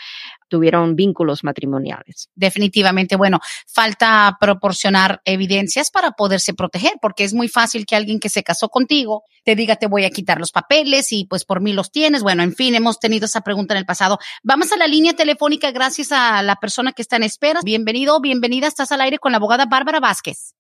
[0.48, 2.30] tuvieron vínculos matrimoniales.
[2.34, 8.28] Definitivamente, bueno, falta proporcionar evidencias para poderse proteger, porque es muy fácil que alguien que
[8.28, 11.72] se casó contigo te diga te voy a quitar los papeles y pues por mí
[11.72, 12.22] los tienes.
[12.22, 14.18] Bueno, en fin, hemos tenido esa pregunta en el pasado.
[14.42, 17.60] Vamos a la línea telefónica gracias a la persona que está en espera.
[17.64, 20.54] Bienvenido, bienvenida, estás al aire con la abogada Bárbara Vázquez.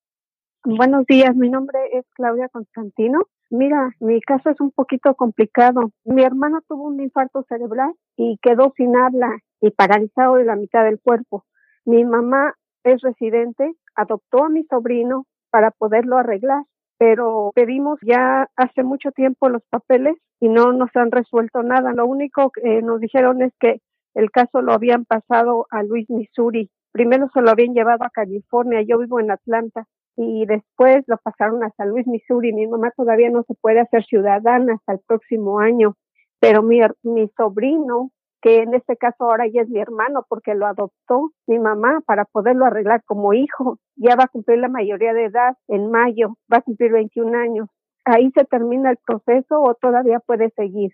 [0.64, 3.20] Buenos días, mi nombre es Claudia Constantino.
[3.50, 5.92] Mira, mi caso es un poquito complicado.
[6.04, 9.28] Mi hermano tuvo un infarto cerebral y quedó sin habla
[9.60, 11.44] y paralizado de la mitad del cuerpo.
[11.84, 16.64] Mi mamá es residente, adoptó a mi sobrino para poderlo arreglar,
[16.98, 21.92] pero pedimos ya hace mucho tiempo los papeles y no nos han resuelto nada.
[21.92, 23.80] Lo único que nos dijeron es que
[24.14, 26.70] el caso lo habían pasado a Luis, Missouri.
[26.92, 31.62] Primero se lo habían llevado a California, yo vivo en Atlanta y después lo pasaron
[31.62, 32.52] a San Luis, Missouri.
[32.52, 35.94] Mi mamá todavía no se puede hacer ciudadana hasta el próximo año,
[36.40, 38.10] pero mi, mi sobrino,
[38.46, 42.24] que en este caso ahora ya es mi hermano porque lo adoptó mi mamá para
[42.24, 46.58] poderlo arreglar como hijo, ya va a cumplir la mayoría de edad en mayo, va
[46.58, 47.68] a cumplir 21 años.
[48.04, 50.92] ¿Ahí se termina el proceso o todavía puede seguir?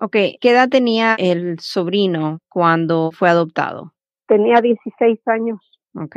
[0.00, 3.92] Ok, ¿qué edad tenía el sobrino cuando fue adoptado?
[4.26, 5.60] Tenía 16 años.
[5.94, 6.16] Ok.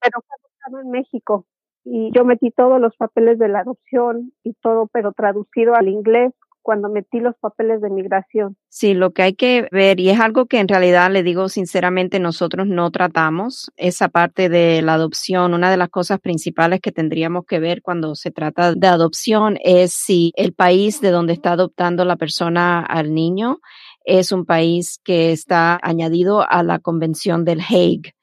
[0.00, 1.46] Pero en México
[1.84, 6.32] y yo metí todos los papeles de la adopción y todo, pero traducido al inglés
[6.64, 8.56] cuando metí los papeles de migración.
[8.68, 12.18] Sí, lo que hay que ver, y es algo que en realidad le digo sinceramente,
[12.18, 15.52] nosotros no tratamos esa parte de la adopción.
[15.54, 19.92] Una de las cosas principales que tendríamos que ver cuando se trata de adopción es
[19.92, 23.60] si el país de donde está adoptando la persona al niño
[24.04, 28.14] es un país que está añadido a la Convención del Hague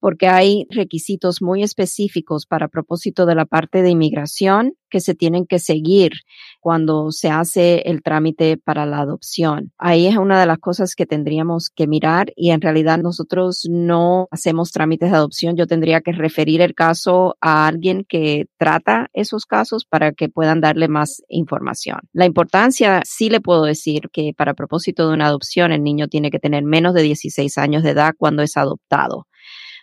[0.00, 5.46] porque hay requisitos muy específicos para propósito de la parte de inmigración que se tienen
[5.46, 6.12] que seguir
[6.60, 9.72] cuando se hace el trámite para la adopción.
[9.78, 14.26] Ahí es una de las cosas que tendríamos que mirar y en realidad nosotros no
[14.30, 15.56] hacemos trámites de adopción.
[15.56, 20.60] Yo tendría que referir el caso a alguien que trata esos casos para que puedan
[20.60, 22.00] darle más información.
[22.12, 26.30] La importancia, sí le puedo decir que para propósito de una adopción el niño tiene
[26.30, 29.26] que tener menos de 16 años de edad cuando es adoptado.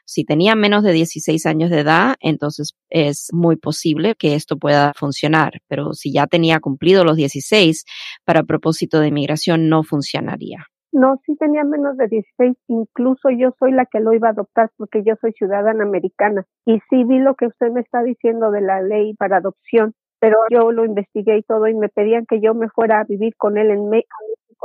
[0.10, 4.94] Si tenía menos de 16 años de edad, entonces es muy posible que esto pueda
[4.96, 7.84] funcionar, pero si ya tenía cumplido los 16,
[8.24, 10.66] para propósito de inmigración no funcionaría.
[10.94, 14.72] No, sí tenía menos de 16, incluso yo soy la que lo iba a adoptar
[14.78, 16.46] porque yo soy ciudadana americana.
[16.66, 20.38] Y sí vi lo que usted me está diciendo de la ley para adopción, pero
[20.50, 23.58] yo lo investigué y todo y me pedían que yo me fuera a vivir con
[23.58, 24.16] él en México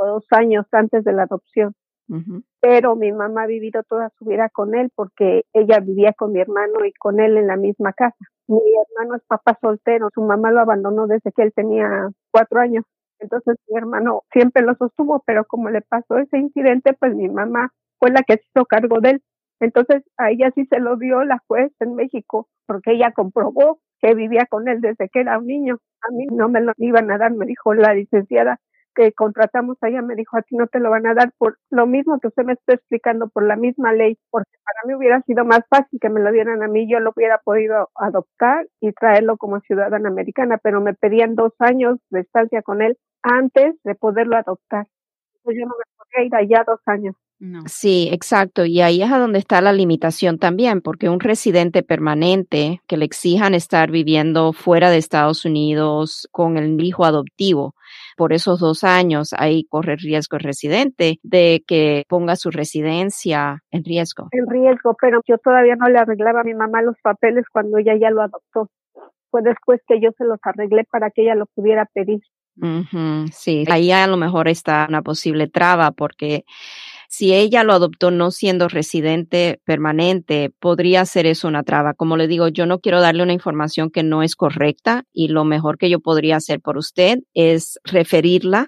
[0.05, 1.73] dos años antes de la adopción.
[2.61, 6.39] Pero mi mamá ha vivido toda su vida con él porque ella vivía con mi
[6.41, 8.15] hermano y con él en la misma casa.
[8.47, 12.85] Mi hermano es papá soltero, su mamá lo abandonó desde que él tenía cuatro años.
[13.19, 17.71] Entonces mi hermano siempre lo sostuvo, pero como le pasó ese incidente, pues mi mamá
[17.99, 19.23] fue la que se hizo cargo de él.
[19.59, 24.13] Entonces a ella sí se lo dio la juez en México porque ella comprobó que
[24.13, 25.77] vivía con él desde que era un niño.
[26.01, 28.59] A mí no me lo iban a dar, me dijo la licenciada,
[28.95, 31.57] que contratamos a ella me dijo, a ti no te lo van a dar por
[31.69, 35.21] lo mismo que usted me está explicando, por la misma ley, porque para mí hubiera
[35.21, 38.91] sido más fácil que me lo dieran a mí, yo lo hubiera podido adoptar y
[38.93, 43.95] traerlo como ciudadana americana, pero me pedían dos años de estancia con él antes de
[43.95, 44.87] poderlo adoptar.
[45.35, 45.83] Entonces yo no me
[46.21, 47.15] ir allá dos años.
[47.65, 48.63] Sí, exacto.
[48.63, 53.03] Y ahí es a donde está la limitación también, porque un residente permanente que le
[53.03, 57.75] exijan estar viviendo fuera de Estados Unidos con el hijo adoptivo
[58.15, 63.83] por esos dos años, ahí corre riesgo el residente de que ponga su residencia en
[63.83, 64.27] riesgo.
[64.31, 67.95] En riesgo, pero yo todavía no le arreglaba a mi mamá los papeles cuando ella
[67.99, 68.69] ya lo adoptó.
[69.29, 72.21] Fue después que yo se los arreglé para que ella lo pudiera pedir.
[73.31, 76.45] sí, ahí a lo mejor está una posible traba porque
[77.15, 81.93] si ella lo adoptó no siendo residente permanente, podría ser eso una traba.
[81.93, 85.43] Como le digo, yo no quiero darle una información que no es correcta y lo
[85.43, 88.67] mejor que yo podría hacer por usted es referirla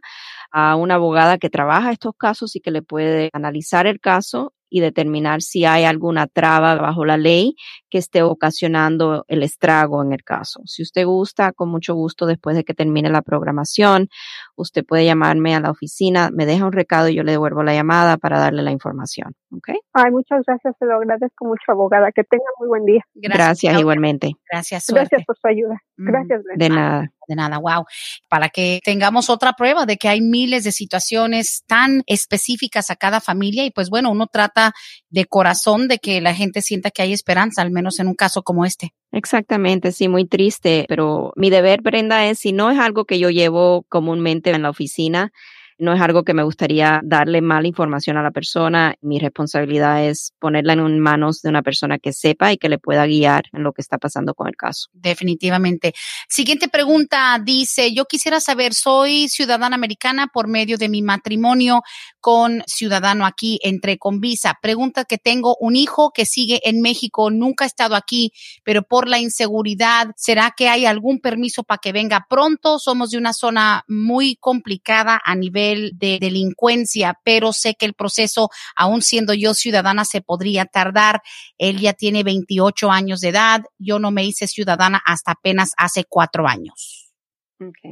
[0.51, 4.79] a una abogada que trabaja estos casos y que le puede analizar el caso y
[4.79, 7.55] determinar si hay alguna traba bajo la ley
[7.95, 10.59] que esté ocasionando el estrago en el caso.
[10.65, 14.09] Si usted gusta, con mucho gusto, después de que termine la programación,
[14.57, 17.73] usted puede llamarme a la oficina, me deja un recado y yo le devuelvo la
[17.73, 19.33] llamada para darle la información.
[19.55, 19.69] ¿Ok?
[19.93, 22.11] Ay, muchas gracias, se lo agradezco mucho, abogada.
[22.11, 23.01] Que tenga muy buen día.
[23.13, 24.33] Gracias, igualmente.
[24.51, 24.87] Gracias.
[24.89, 25.81] Gracias por su ayuda.
[25.95, 26.41] Gracias.
[26.57, 27.09] De nada.
[27.27, 27.85] De nada, wow.
[28.29, 33.19] Para que tengamos otra prueba de que hay miles de situaciones tan específicas a cada
[33.19, 34.73] familia y pues bueno, uno trata
[35.09, 38.43] de corazón de que la gente sienta que hay esperanza, al menos en un caso
[38.43, 38.93] como este.
[39.11, 43.29] Exactamente, sí, muy triste, pero mi deber, Brenda, es si no es algo que yo
[43.29, 45.31] llevo comúnmente en la oficina,
[45.77, 48.95] no es algo que me gustaría darle mala información a la persona.
[49.01, 53.05] Mi responsabilidad es ponerla en manos de una persona que sepa y que le pueda
[53.05, 54.89] guiar en lo que está pasando con el caso.
[54.93, 55.93] Definitivamente.
[56.29, 61.81] Siguiente pregunta dice, yo quisiera saber, soy ciudadana americana por medio de mi matrimonio
[62.21, 64.57] con ciudadano aquí, entre con visa.
[64.61, 68.31] Pregunta que tengo un hijo que sigue en México, nunca ha estado aquí,
[68.63, 72.79] pero por la inseguridad, ¿será que hay algún permiso para que venga pronto?
[72.79, 78.49] Somos de una zona muy complicada a nivel de delincuencia, pero sé que el proceso,
[78.75, 81.21] aún siendo yo ciudadana, se podría tardar.
[81.57, 86.05] Él ya tiene 28 años de edad, yo no me hice ciudadana hasta apenas hace
[86.07, 87.04] cuatro años.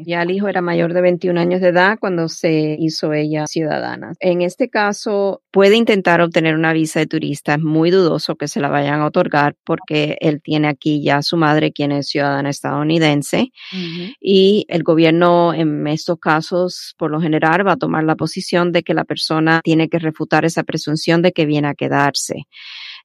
[0.06, 4.12] Ya el hijo era mayor de 21 años de edad cuando se hizo ella ciudadana.
[4.20, 7.54] En este caso, puede intentar obtener una visa de turista.
[7.54, 11.22] Es muy dudoso que se la vayan a otorgar porque él tiene aquí ya a
[11.22, 13.52] su madre, quien es ciudadana estadounidense.
[14.20, 18.84] Y el gobierno en estos casos, por lo general, va a tomar la posición de
[18.84, 22.48] que la persona tiene que refutar esa presunción de que viene a quedarse.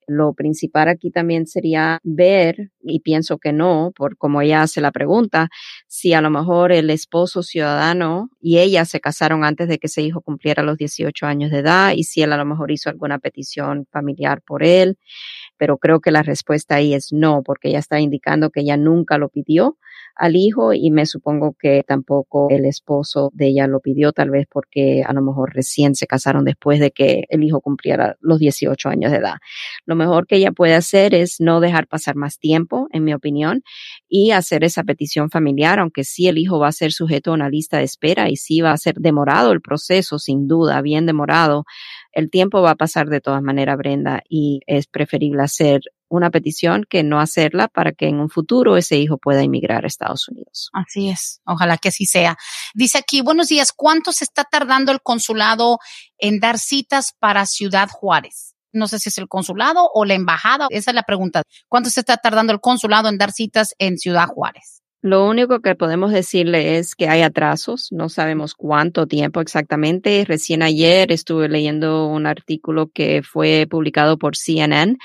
[0.09, 4.91] Lo principal aquí también sería ver, y pienso que no, por como ella hace la
[4.91, 5.51] pregunta,
[5.87, 10.01] si a lo mejor el esposo ciudadano y ella se casaron antes de que ese
[10.01, 13.19] hijo cumpliera los 18 años de edad y si él a lo mejor hizo alguna
[13.19, 14.97] petición familiar por él.
[15.59, 19.19] Pero creo que la respuesta ahí es no, porque ella está indicando que ella nunca
[19.19, 19.77] lo pidió
[20.19, 24.47] al hijo y me supongo que tampoco el esposo de ella lo pidió, tal vez
[24.51, 28.89] porque a lo mejor recién se casaron después de que el hijo cumpliera los 18
[28.89, 29.37] años de edad.
[29.87, 33.63] Lo mejor que ella puede hacer es no dejar pasar más tiempo, en mi opinión,
[34.09, 37.49] y hacer esa petición familiar, aunque sí el hijo va a ser sujeto a una
[37.49, 41.65] lista de espera y sí va a ser demorado el proceso, sin duda, bien demorado.
[42.13, 46.85] El tiempo va a pasar de todas maneras, Brenda, y es preferible hacer una petición
[46.89, 50.71] que no hacerla para que en un futuro ese hijo pueda emigrar a Estados Unidos.
[50.73, 52.37] Así es, ojalá que así sea.
[52.75, 55.79] Dice aquí, buenos días, ¿cuánto se está tardando el consulado
[56.19, 58.55] en dar citas para Ciudad Juárez?
[58.73, 61.43] No sé si es el consulado o la embajada, esa es la pregunta.
[61.69, 64.83] ¿Cuánto se está tardando el consulado en dar citas en Ciudad Juárez?
[65.01, 70.25] Lo único que podemos decirle es que hay atrasos, no sabemos cuánto tiempo exactamente.
[70.27, 74.97] Recién ayer estuve leyendo un artículo que fue publicado por CNN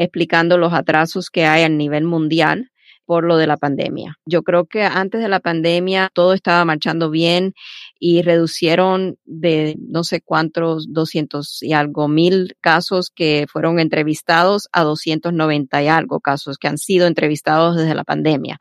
[0.00, 2.70] explicando los atrasos que hay a nivel mundial
[3.04, 4.16] por lo de la pandemia.
[4.24, 7.54] Yo creo que antes de la pandemia todo estaba marchando bien
[7.98, 14.84] y reducieron de no sé cuántos, 200 y algo mil casos que fueron entrevistados a
[14.84, 18.58] 290 y algo casos que han sido entrevistados desde la pandemia.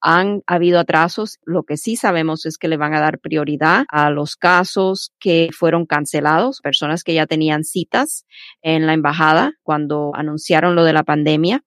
[0.00, 1.38] Han habido atrasos.
[1.44, 5.50] Lo que sí sabemos es que le van a dar prioridad a los casos que
[5.52, 8.26] fueron cancelados, personas que ya tenían citas
[8.62, 11.64] en la embajada cuando anunciaron lo de la pandemia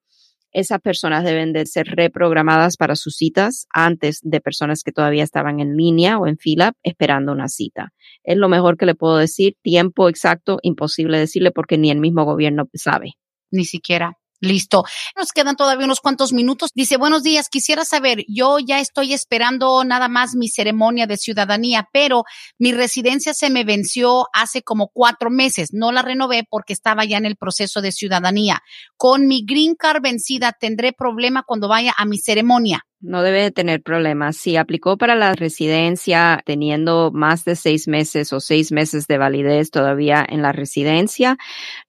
[0.57, 5.59] esas personas deben de ser reprogramadas para sus citas antes de personas que todavía estaban
[5.59, 7.93] en línea o en fila esperando una cita.
[8.23, 9.55] Es lo mejor que le puedo decir.
[9.61, 13.13] Tiempo exacto, imposible decirle porque ni el mismo gobierno sabe.
[13.51, 14.17] Ni siquiera.
[14.39, 14.83] Listo.
[15.15, 16.69] Nos quedan todavía unos cuantos minutos.
[16.75, 21.89] Dice, buenos días, quisiera saber, yo ya estoy esperando nada más mi ceremonia de ciudadanía,
[21.91, 22.23] pero
[22.59, 25.69] mi residencia se me venció hace como cuatro meses.
[25.73, 28.61] No la renové porque estaba ya en el proceso de ciudadanía.
[28.95, 32.85] Con mi green card vencida, ¿tendré problema cuando vaya a mi ceremonia?
[32.99, 34.37] No debe de tener problemas.
[34.37, 39.71] Si aplicó para la residencia teniendo más de seis meses o seis meses de validez
[39.71, 41.37] todavía en la residencia,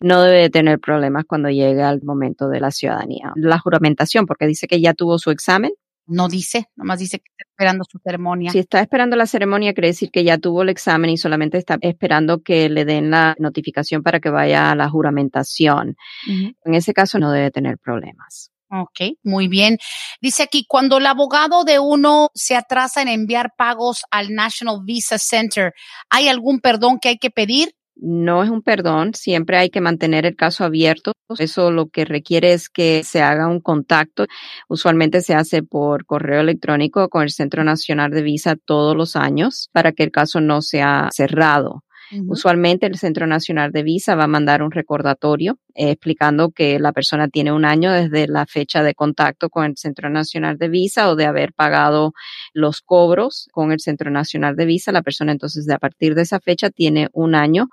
[0.01, 3.33] no debe de tener problemas cuando llegue al momento de la ciudadanía.
[3.37, 5.73] La juramentación, porque dice que ya tuvo su examen.
[6.11, 8.51] No dice, nomás dice que está esperando su ceremonia.
[8.51, 11.77] Si está esperando la ceremonia, quiere decir que ya tuvo el examen y solamente está
[11.83, 15.97] esperando que le den la notificación para que vaya a la juramentación.
[16.27, 18.51] En ese caso no debe tener problemas.
[18.71, 19.79] Ok, muy bien.
[20.21, 25.19] Dice aquí, cuando el abogado de uno se atrasa en enviar pagos al National Visa
[25.19, 25.73] Center,
[26.11, 27.73] ¿hay algún perdón que hay que pedir?
[28.01, 31.13] No es un perdón, siempre hay que mantener el caso abierto.
[31.39, 34.27] Eso lo que requiere es que se haga un contacto.
[34.69, 39.69] Usualmente se hace por correo electrónico con el Centro Nacional de Visa todos los años
[39.73, 41.83] para que el caso no sea cerrado.
[42.27, 46.93] Usualmente el Centro Nacional de Visa va a mandar un recordatorio eh, explicando que la
[46.93, 51.11] persona tiene un año desde la fecha de contacto con el Centro Nacional de Visa
[51.11, 52.15] o de haber pagado
[52.53, 54.91] los cobros con el Centro Nacional de Visa.
[54.91, 57.69] La persona entonces de a partir de esa fecha tiene un año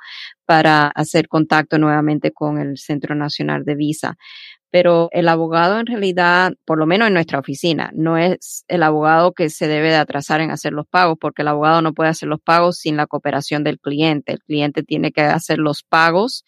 [0.46, 4.18] para hacer contacto nuevamente con el Centro Nacional de Visa
[4.72, 9.34] pero el abogado en realidad, por lo menos en nuestra oficina, no es el abogado
[9.34, 12.28] que se debe de atrasar en hacer los pagos, porque el abogado no puede hacer
[12.28, 14.34] los pagos sin la cooperación del cliente.
[14.34, 16.44] El cliente tiene que hacer los pagos.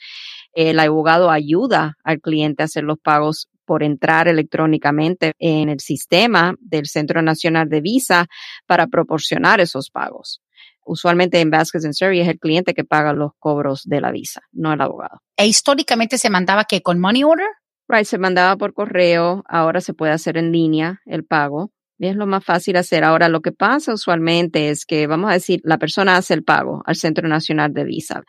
[0.54, 6.56] El abogado ayuda al cliente a hacer los pagos por entrar electrónicamente en el sistema
[6.60, 8.28] del Centro Nacional de Visa
[8.66, 10.42] para proporcionar esos pagos.
[10.86, 14.42] Usualmente en Vasquez and Surrey es el cliente que paga los cobros de la visa,
[14.54, 15.22] no el abogado.
[15.36, 17.48] E históricamente se mandaba que con money order?
[17.90, 21.72] Right, se mandaba por correo, ahora se puede hacer en línea el pago.
[22.00, 23.04] Es lo más fácil hacer.
[23.06, 26.84] Ahora, lo que pasa usualmente es que, vamos a decir, la persona hace el pago
[26.86, 28.24] al Centro Nacional de Visa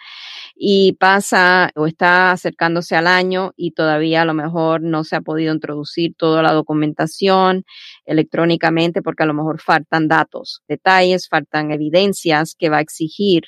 [0.55, 5.21] y pasa o está acercándose al año y todavía a lo mejor no se ha
[5.21, 7.65] podido introducir toda la documentación
[8.07, 13.43] electrónicamente porque a lo mejor faltan datos, detalles, faltan evidencias que va a exigir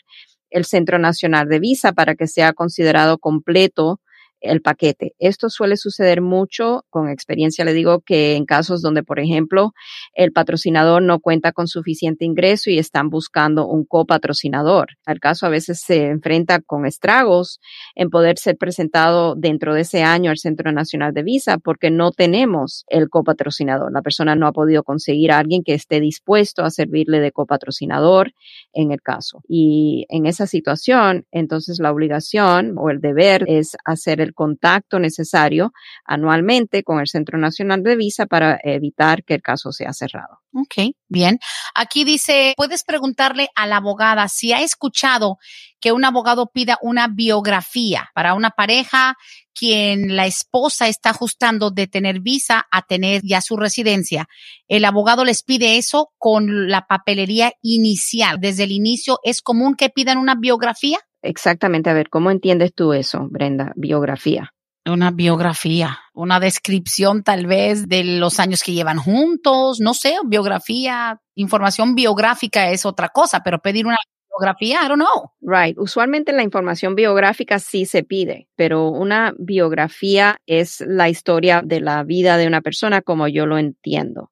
[0.50, 4.00] el Centro Nacional de Visa para que sea considerado completo
[4.40, 5.14] el paquete.
[5.18, 9.72] Esto suele suceder mucho, con experiencia le digo que en casos donde, por ejemplo,
[10.14, 14.88] el patrocinador no cuenta con suficiente ingreso y están buscando un copatrocinador.
[15.06, 17.60] El caso a veces se enfrenta con estragos
[17.94, 22.12] en poder ser presentado dentro de ese año al Centro Nacional de Visa porque no
[22.12, 23.92] tenemos el copatrocinador.
[23.92, 28.32] La persona no ha podido conseguir a alguien que esté dispuesto a servirle de copatrocinador
[28.72, 29.42] en el caso.
[29.48, 35.72] Y en esa situación, entonces la obligación o el deber es hacer el contacto necesario
[36.04, 40.40] anualmente con el Centro Nacional de Visa para evitar que el caso sea cerrado.
[40.52, 41.38] Ok, bien.
[41.74, 45.38] Aquí dice, puedes preguntarle a la abogada si ha escuchado
[45.80, 49.16] que un abogado pida una biografía para una pareja
[49.54, 54.26] quien la esposa está ajustando de tener visa a tener ya su residencia.
[54.68, 58.38] El abogado les pide eso con la papelería inicial.
[58.40, 60.98] Desde el inicio, ¿es común que pidan una biografía?
[61.22, 61.90] Exactamente.
[61.90, 63.72] A ver, ¿cómo entiendes tú eso, Brenda?
[63.76, 64.52] Biografía.
[64.86, 71.20] Una biografía, una descripción tal vez de los años que llevan juntos, no sé, biografía,
[71.34, 73.98] información biográfica es otra cosa, pero pedir una
[74.30, 75.32] biografía, I don't know.
[75.42, 75.76] Right.
[75.78, 82.02] Usualmente la información biográfica sí se pide, pero una biografía es la historia de la
[82.02, 84.30] vida de una persona como yo lo entiendo.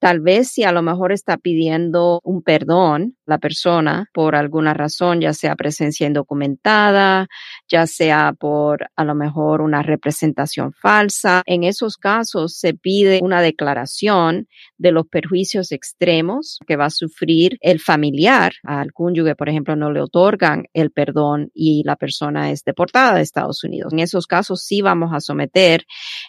[0.00, 5.20] Tal vez si a lo mejor está pidiendo un perdón la persona por alguna razón,
[5.20, 7.26] ya sea presencia indocumentada,
[7.68, 11.42] ya sea por a lo mejor una representación falsa.
[11.46, 14.46] En esos casos se pide una declaración
[14.78, 18.52] de los perjuicios extremos que va a sufrir el familiar.
[18.62, 23.22] Al cónyuge, por ejemplo, no le otorgan el perdón y la persona es deportada de
[23.22, 23.92] Estados Unidos.
[23.92, 25.84] En esos casos sí vamos a someter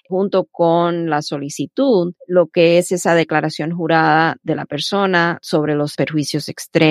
[0.10, 5.96] junto con la solicitud lo que es esa declaración jurada de la persona sobre los
[5.96, 6.87] perjuicios extremos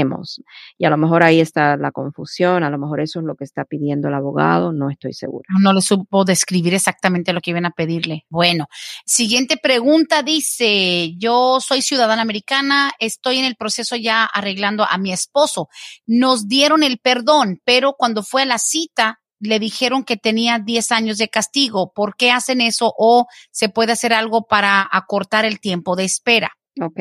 [0.79, 3.45] y a lo mejor ahí está la confusión, a lo mejor eso es lo que
[3.45, 5.49] está pidiendo el abogado, no estoy segura.
[5.61, 8.25] No le supo describir exactamente lo que iban a pedirle.
[8.29, 8.67] Bueno,
[9.05, 15.13] siguiente pregunta dice, yo soy ciudadana americana, estoy en el proceso ya arreglando a mi
[15.13, 15.69] esposo.
[16.07, 20.93] Nos dieron el perdón, pero cuando fue a la cita le dijeron que tenía 10
[20.93, 21.93] años de castigo.
[21.95, 22.93] ¿Por qué hacen eso?
[22.97, 26.53] ¿O se puede hacer algo para acortar el tiempo de espera?
[26.81, 27.01] Ok.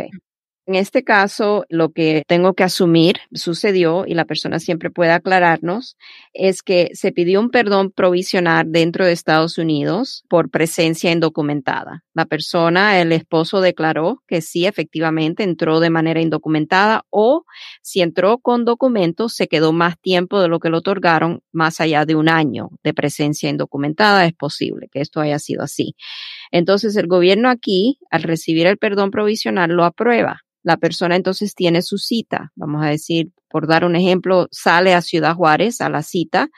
[0.67, 5.95] En este caso, lo que tengo que asumir sucedió y la persona siempre puede aclararnos
[6.33, 12.03] es que se pidió un perdón provisional dentro de Estados Unidos por presencia indocumentada.
[12.15, 17.45] La persona, el esposo declaró que sí, efectivamente entró de manera indocumentada o
[17.83, 22.05] si entró con documentos, se quedó más tiempo de lo que le otorgaron, más allá
[22.05, 24.25] de un año de presencia indocumentada.
[24.25, 25.95] Es posible que esto haya sido así.
[26.51, 31.83] Entonces, el gobierno aquí, al recibir el perdón provisional, lo aprueba la persona entonces tiene
[31.83, 32.51] su cita.
[32.55, 36.49] Vamos a decir, por dar un ejemplo, sale a Ciudad Juárez a la cita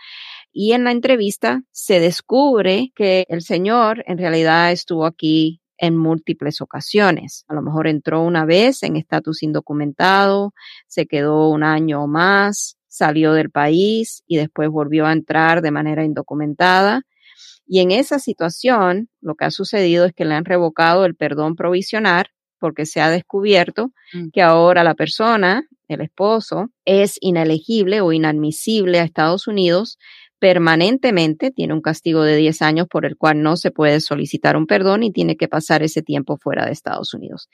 [0.53, 6.61] y en la entrevista se descubre que el señor en realidad estuvo aquí en múltiples
[6.61, 7.43] ocasiones.
[7.49, 10.53] A lo mejor entró una vez en estatus indocumentado,
[10.87, 15.71] se quedó un año o más, salió del país y después volvió a entrar de
[15.71, 17.01] manera indocumentada.
[17.67, 21.55] Y en esa situación, lo que ha sucedido es que le han revocado el perdón
[21.55, 22.27] provisional
[22.59, 24.29] porque se ha descubierto mm.
[24.33, 29.97] que ahora la persona, el esposo, es inelegible o inadmisible a Estados Unidos
[30.39, 34.67] permanentemente, tiene un castigo de 10 años por el cual no se puede solicitar un
[34.67, 37.49] perdón y tiene que pasar ese tiempo fuera de Estados Unidos.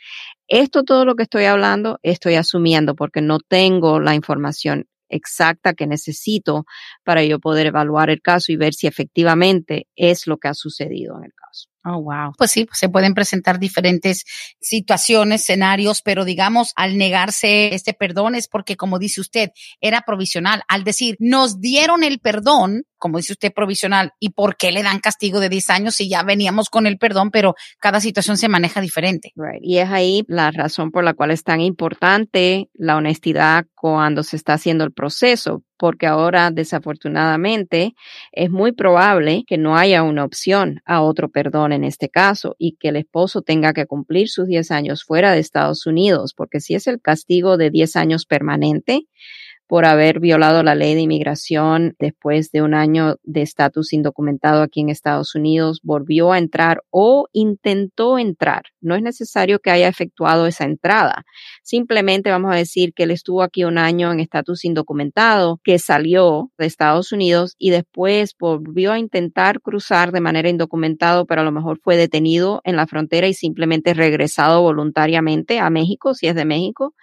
[0.47, 5.87] Esto todo lo que estoy hablando, estoy asumiendo porque no tengo la información exacta que
[5.87, 6.65] necesito
[7.03, 11.17] para yo poder evaluar el caso y ver si efectivamente es lo que ha sucedido
[11.17, 11.72] en el caso.
[11.85, 12.31] Oh, wow.
[12.37, 14.23] Pues sí, se pueden presentar diferentes
[14.61, 20.63] situaciones, escenarios, pero digamos, al negarse este perdón es porque, como dice usted, era provisional.
[20.67, 24.99] Al decir, nos dieron el perdón, como dice usted, provisional, ¿y por qué le dan
[24.99, 28.79] castigo de 10 años si ya veníamos con el perdón, pero cada situación se maneja
[28.79, 29.33] diferente?
[29.35, 29.61] Right.
[29.61, 34.37] Y es ahí la razón por la cual es tan importante la honestidad cuando se
[34.37, 37.93] está haciendo el proceso, porque ahora desafortunadamente
[38.31, 42.77] es muy probable que no haya una opción a otro perdón en este caso y
[42.77, 46.73] que el esposo tenga que cumplir sus 10 años fuera de Estados Unidos, porque si
[46.73, 49.07] es el castigo de 10 años permanente,
[49.67, 54.81] por haber violado la ley de inmigración después de un año de estatus indocumentado aquí
[54.81, 58.63] en Estados Unidos, volvió a entrar o intentó entrar.
[58.81, 61.23] No es necesario que haya efectuado esa entrada.
[61.63, 66.51] Simplemente vamos a decir que él estuvo aquí un año en estatus indocumentado, que salió
[66.57, 71.51] de Estados Unidos y después volvió a intentar cruzar de manera indocumentada, pero a lo
[71.51, 76.45] mejor fue detenido en la frontera y simplemente regresado voluntariamente a México, si es de
[76.45, 76.93] México.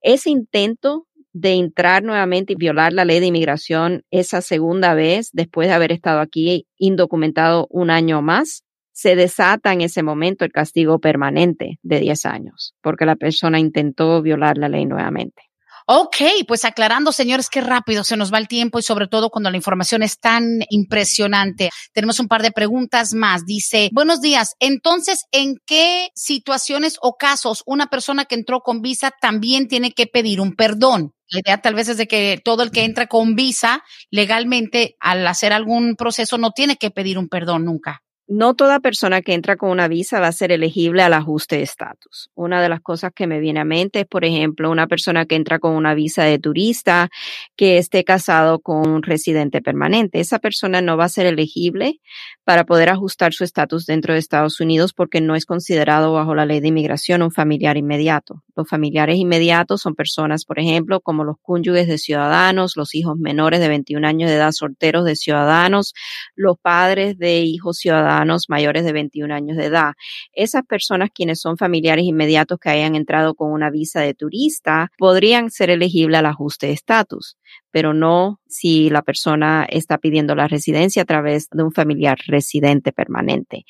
[0.00, 1.06] Ese intento
[1.38, 5.92] de entrar nuevamente y violar la ley de inmigración esa segunda vez, después de haber
[5.92, 12.00] estado aquí indocumentado un año más, se desata en ese momento el castigo permanente de
[12.00, 15.42] 10 años, porque la persona intentó violar la ley nuevamente.
[15.88, 16.16] Ok,
[16.48, 19.56] pues aclarando, señores, qué rápido se nos va el tiempo y sobre todo cuando la
[19.58, 21.70] información es tan impresionante.
[21.92, 23.44] Tenemos un par de preguntas más.
[23.44, 24.56] Dice, buenos días.
[24.58, 30.06] Entonces, ¿en qué situaciones o casos una persona que entró con visa también tiene que
[30.06, 31.12] pedir un perdón?
[31.30, 35.26] La idea tal vez es de que todo el que entra con visa legalmente al
[35.26, 39.56] hacer algún proceso no tiene que pedir un perdón nunca no toda persona que entra
[39.56, 42.30] con una visa va a ser elegible al ajuste de estatus.
[42.34, 45.36] Una de las cosas que me viene a mente es, por ejemplo, una persona que
[45.36, 47.08] entra con una visa de turista
[47.54, 50.18] que esté casado con un residente permanente.
[50.18, 52.00] Esa persona no va a ser elegible
[52.42, 56.46] para poder ajustar su estatus dentro de Estados Unidos porque no es considerado bajo la
[56.46, 58.42] ley de inmigración un familiar inmediato.
[58.56, 63.60] Los familiares inmediatos son personas, por ejemplo, como los cónyuges de ciudadanos, los hijos menores
[63.60, 65.94] de 21 años de edad solteros de ciudadanos,
[66.34, 68.15] los padres de hijos ciudadanos
[68.48, 69.92] mayores de 21 años de edad.
[70.32, 75.50] Esas personas quienes son familiares inmediatos que hayan entrado con una visa de turista podrían
[75.50, 77.36] ser elegibles al ajuste de estatus
[77.70, 82.92] pero no si la persona está pidiendo la residencia a través de un familiar residente
[82.92, 83.64] permanente.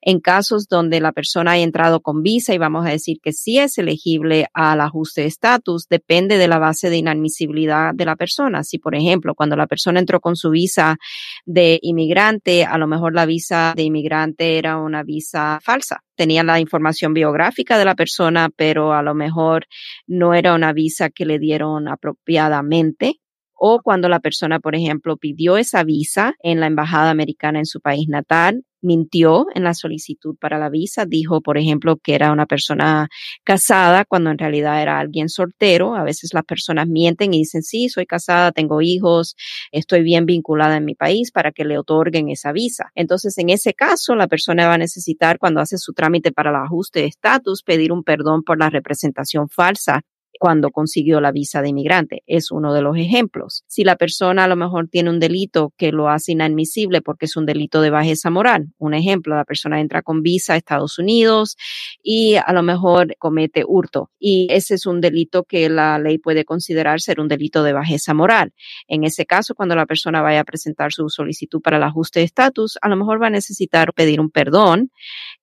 [0.00, 3.58] En casos donde la persona ha entrado con visa y vamos a decir que sí
[3.58, 8.64] es elegible al ajuste de estatus, depende de la base de inadmisibilidad de la persona.
[8.64, 10.96] Si, por ejemplo, cuando la persona entró con su visa
[11.44, 16.60] de inmigrante, a lo mejor la visa de inmigrante era una visa falsa tenía la
[16.60, 19.64] información biográfica de la persona, pero a lo mejor
[20.06, 23.20] no era una visa que le dieron apropiadamente
[23.62, 27.82] o cuando la persona, por ejemplo, pidió esa visa en la embajada americana en su
[27.82, 32.46] país natal, mintió en la solicitud para la visa, dijo, por ejemplo, que era una
[32.46, 33.10] persona
[33.44, 35.94] casada cuando en realidad era alguien soltero.
[35.94, 39.36] A veces las personas mienten y dicen, sí, soy casada, tengo hijos,
[39.72, 42.90] estoy bien vinculada en mi país para que le otorguen esa visa.
[42.94, 46.56] Entonces, en ese caso, la persona va a necesitar, cuando hace su trámite para el
[46.56, 50.00] ajuste de estatus, pedir un perdón por la representación falsa
[50.40, 52.22] cuando consiguió la visa de inmigrante.
[52.26, 53.62] Es uno de los ejemplos.
[53.66, 57.36] Si la persona a lo mejor tiene un delito que lo hace inadmisible porque es
[57.36, 61.58] un delito de bajeza moral, un ejemplo, la persona entra con visa a Estados Unidos
[62.02, 66.46] y a lo mejor comete hurto y ese es un delito que la ley puede
[66.46, 68.54] considerar ser un delito de bajeza moral.
[68.88, 72.24] En ese caso, cuando la persona vaya a presentar su solicitud para el ajuste de
[72.24, 74.90] estatus, a lo mejor va a necesitar pedir un perdón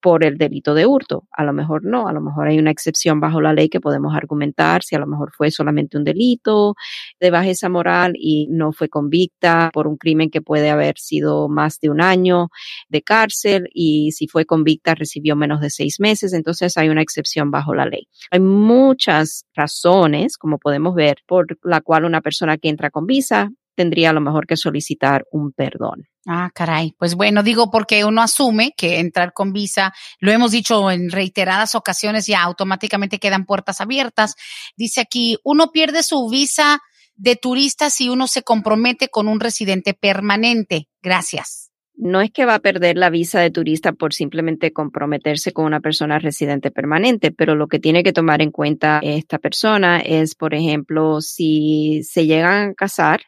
[0.02, 1.28] por el delito de hurto.
[1.30, 4.16] A lo mejor no, a lo mejor hay una excepción bajo la ley que podemos
[4.16, 6.76] argumentar si a lo mejor fue solamente un delito
[7.20, 11.80] de bajeza moral y no fue convicta por un crimen que puede haber sido más
[11.80, 12.50] de un año
[12.90, 17.52] de cárcel y si fue convicta recibió menos de seis meses, entonces hay una excepción
[17.52, 18.08] bajo la ley.
[18.32, 23.50] Hay muchas razones, como podemos ver, por la cual una persona que entra con visa
[23.76, 26.08] tendría a lo mejor que solicitar un perdón.
[26.30, 26.94] Ah, caray.
[27.00, 31.74] Pues bueno, digo porque uno asume que entrar con visa, lo hemos dicho en reiteradas
[31.74, 34.36] ocasiones, ya automáticamente quedan puertas abiertas.
[34.76, 36.82] Dice aquí, uno pierde su visa
[37.16, 40.90] de turista si uno se compromete con un residente permanente.
[41.02, 41.72] Gracias.
[41.96, 45.80] No es que va a perder la visa de turista por simplemente comprometerse con una
[45.80, 50.54] persona residente permanente, pero lo que tiene que tomar en cuenta esta persona es, por
[50.54, 53.22] ejemplo, si se llegan a casar,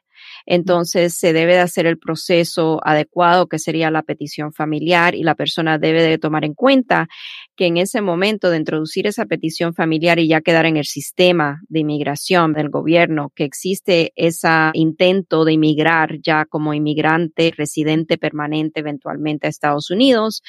[0.50, 5.36] entonces se debe de hacer el proceso adecuado que sería la petición familiar y la
[5.36, 7.08] persona debe de tomar en cuenta
[7.56, 11.62] que en ese momento de introducir esa petición familiar y ya quedar en el sistema
[11.68, 18.80] de inmigración del gobierno, que existe ese intento de inmigrar ya como inmigrante residente permanente
[18.80, 20.42] eventualmente a Estados Unidos,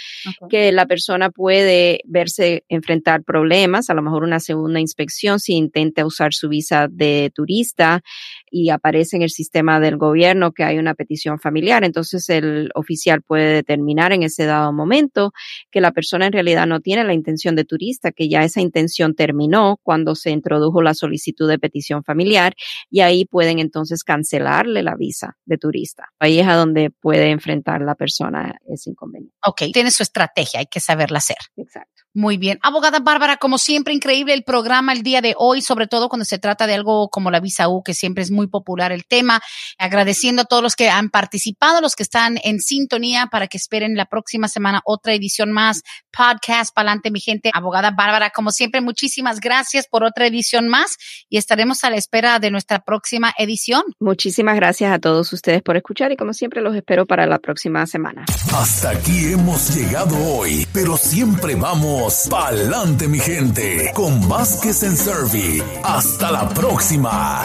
[0.49, 6.07] que la persona puede verse enfrentar problemas, a lo mejor una segunda inspección si intenta
[6.07, 8.03] usar su visa de turista
[8.51, 13.23] y aparece en el sistema del gobierno que hay una petición familiar, entonces el oficial
[13.23, 15.33] puede determinar en ese dado momento
[15.71, 19.15] que la persona en realidad no tiene la intención de turista, que ya esa intención
[19.15, 22.55] terminó cuando se introdujo la solicitud de petición familiar
[22.89, 26.09] y ahí pueden entonces cancelarle la visa de turista.
[26.19, 29.37] Ahí es a donde puede enfrentar la persona ese inconveniente.
[29.45, 31.37] Ok, tiene su estrategia, hay que saberla hacer.
[31.57, 32.01] Exacto.
[32.13, 32.59] Muy bien.
[32.63, 36.41] Abogada Bárbara, como siempre, increíble el programa el día de hoy, sobre todo cuando se
[36.41, 39.41] trata de algo como la visa U, que siempre es muy popular el tema.
[39.81, 43.97] Agradeciendo a todos los que han participado, los que están en sintonía para que esperen
[43.97, 45.81] la próxima semana otra edición más.
[46.13, 47.51] Podcast para adelante, mi gente.
[47.55, 50.99] Abogada Bárbara, como siempre, muchísimas gracias por otra edición más
[51.31, 53.83] y estaremos a la espera de nuestra próxima edición.
[53.99, 57.87] Muchísimas gracias a todos ustedes por escuchar y como siempre los espero para la próxima
[57.87, 58.27] semana.
[58.53, 65.63] Hasta aquí hemos llegado hoy, pero siempre vamos pa'lante mi gente con Vázquez en Servi.
[65.83, 67.45] Hasta la próxima.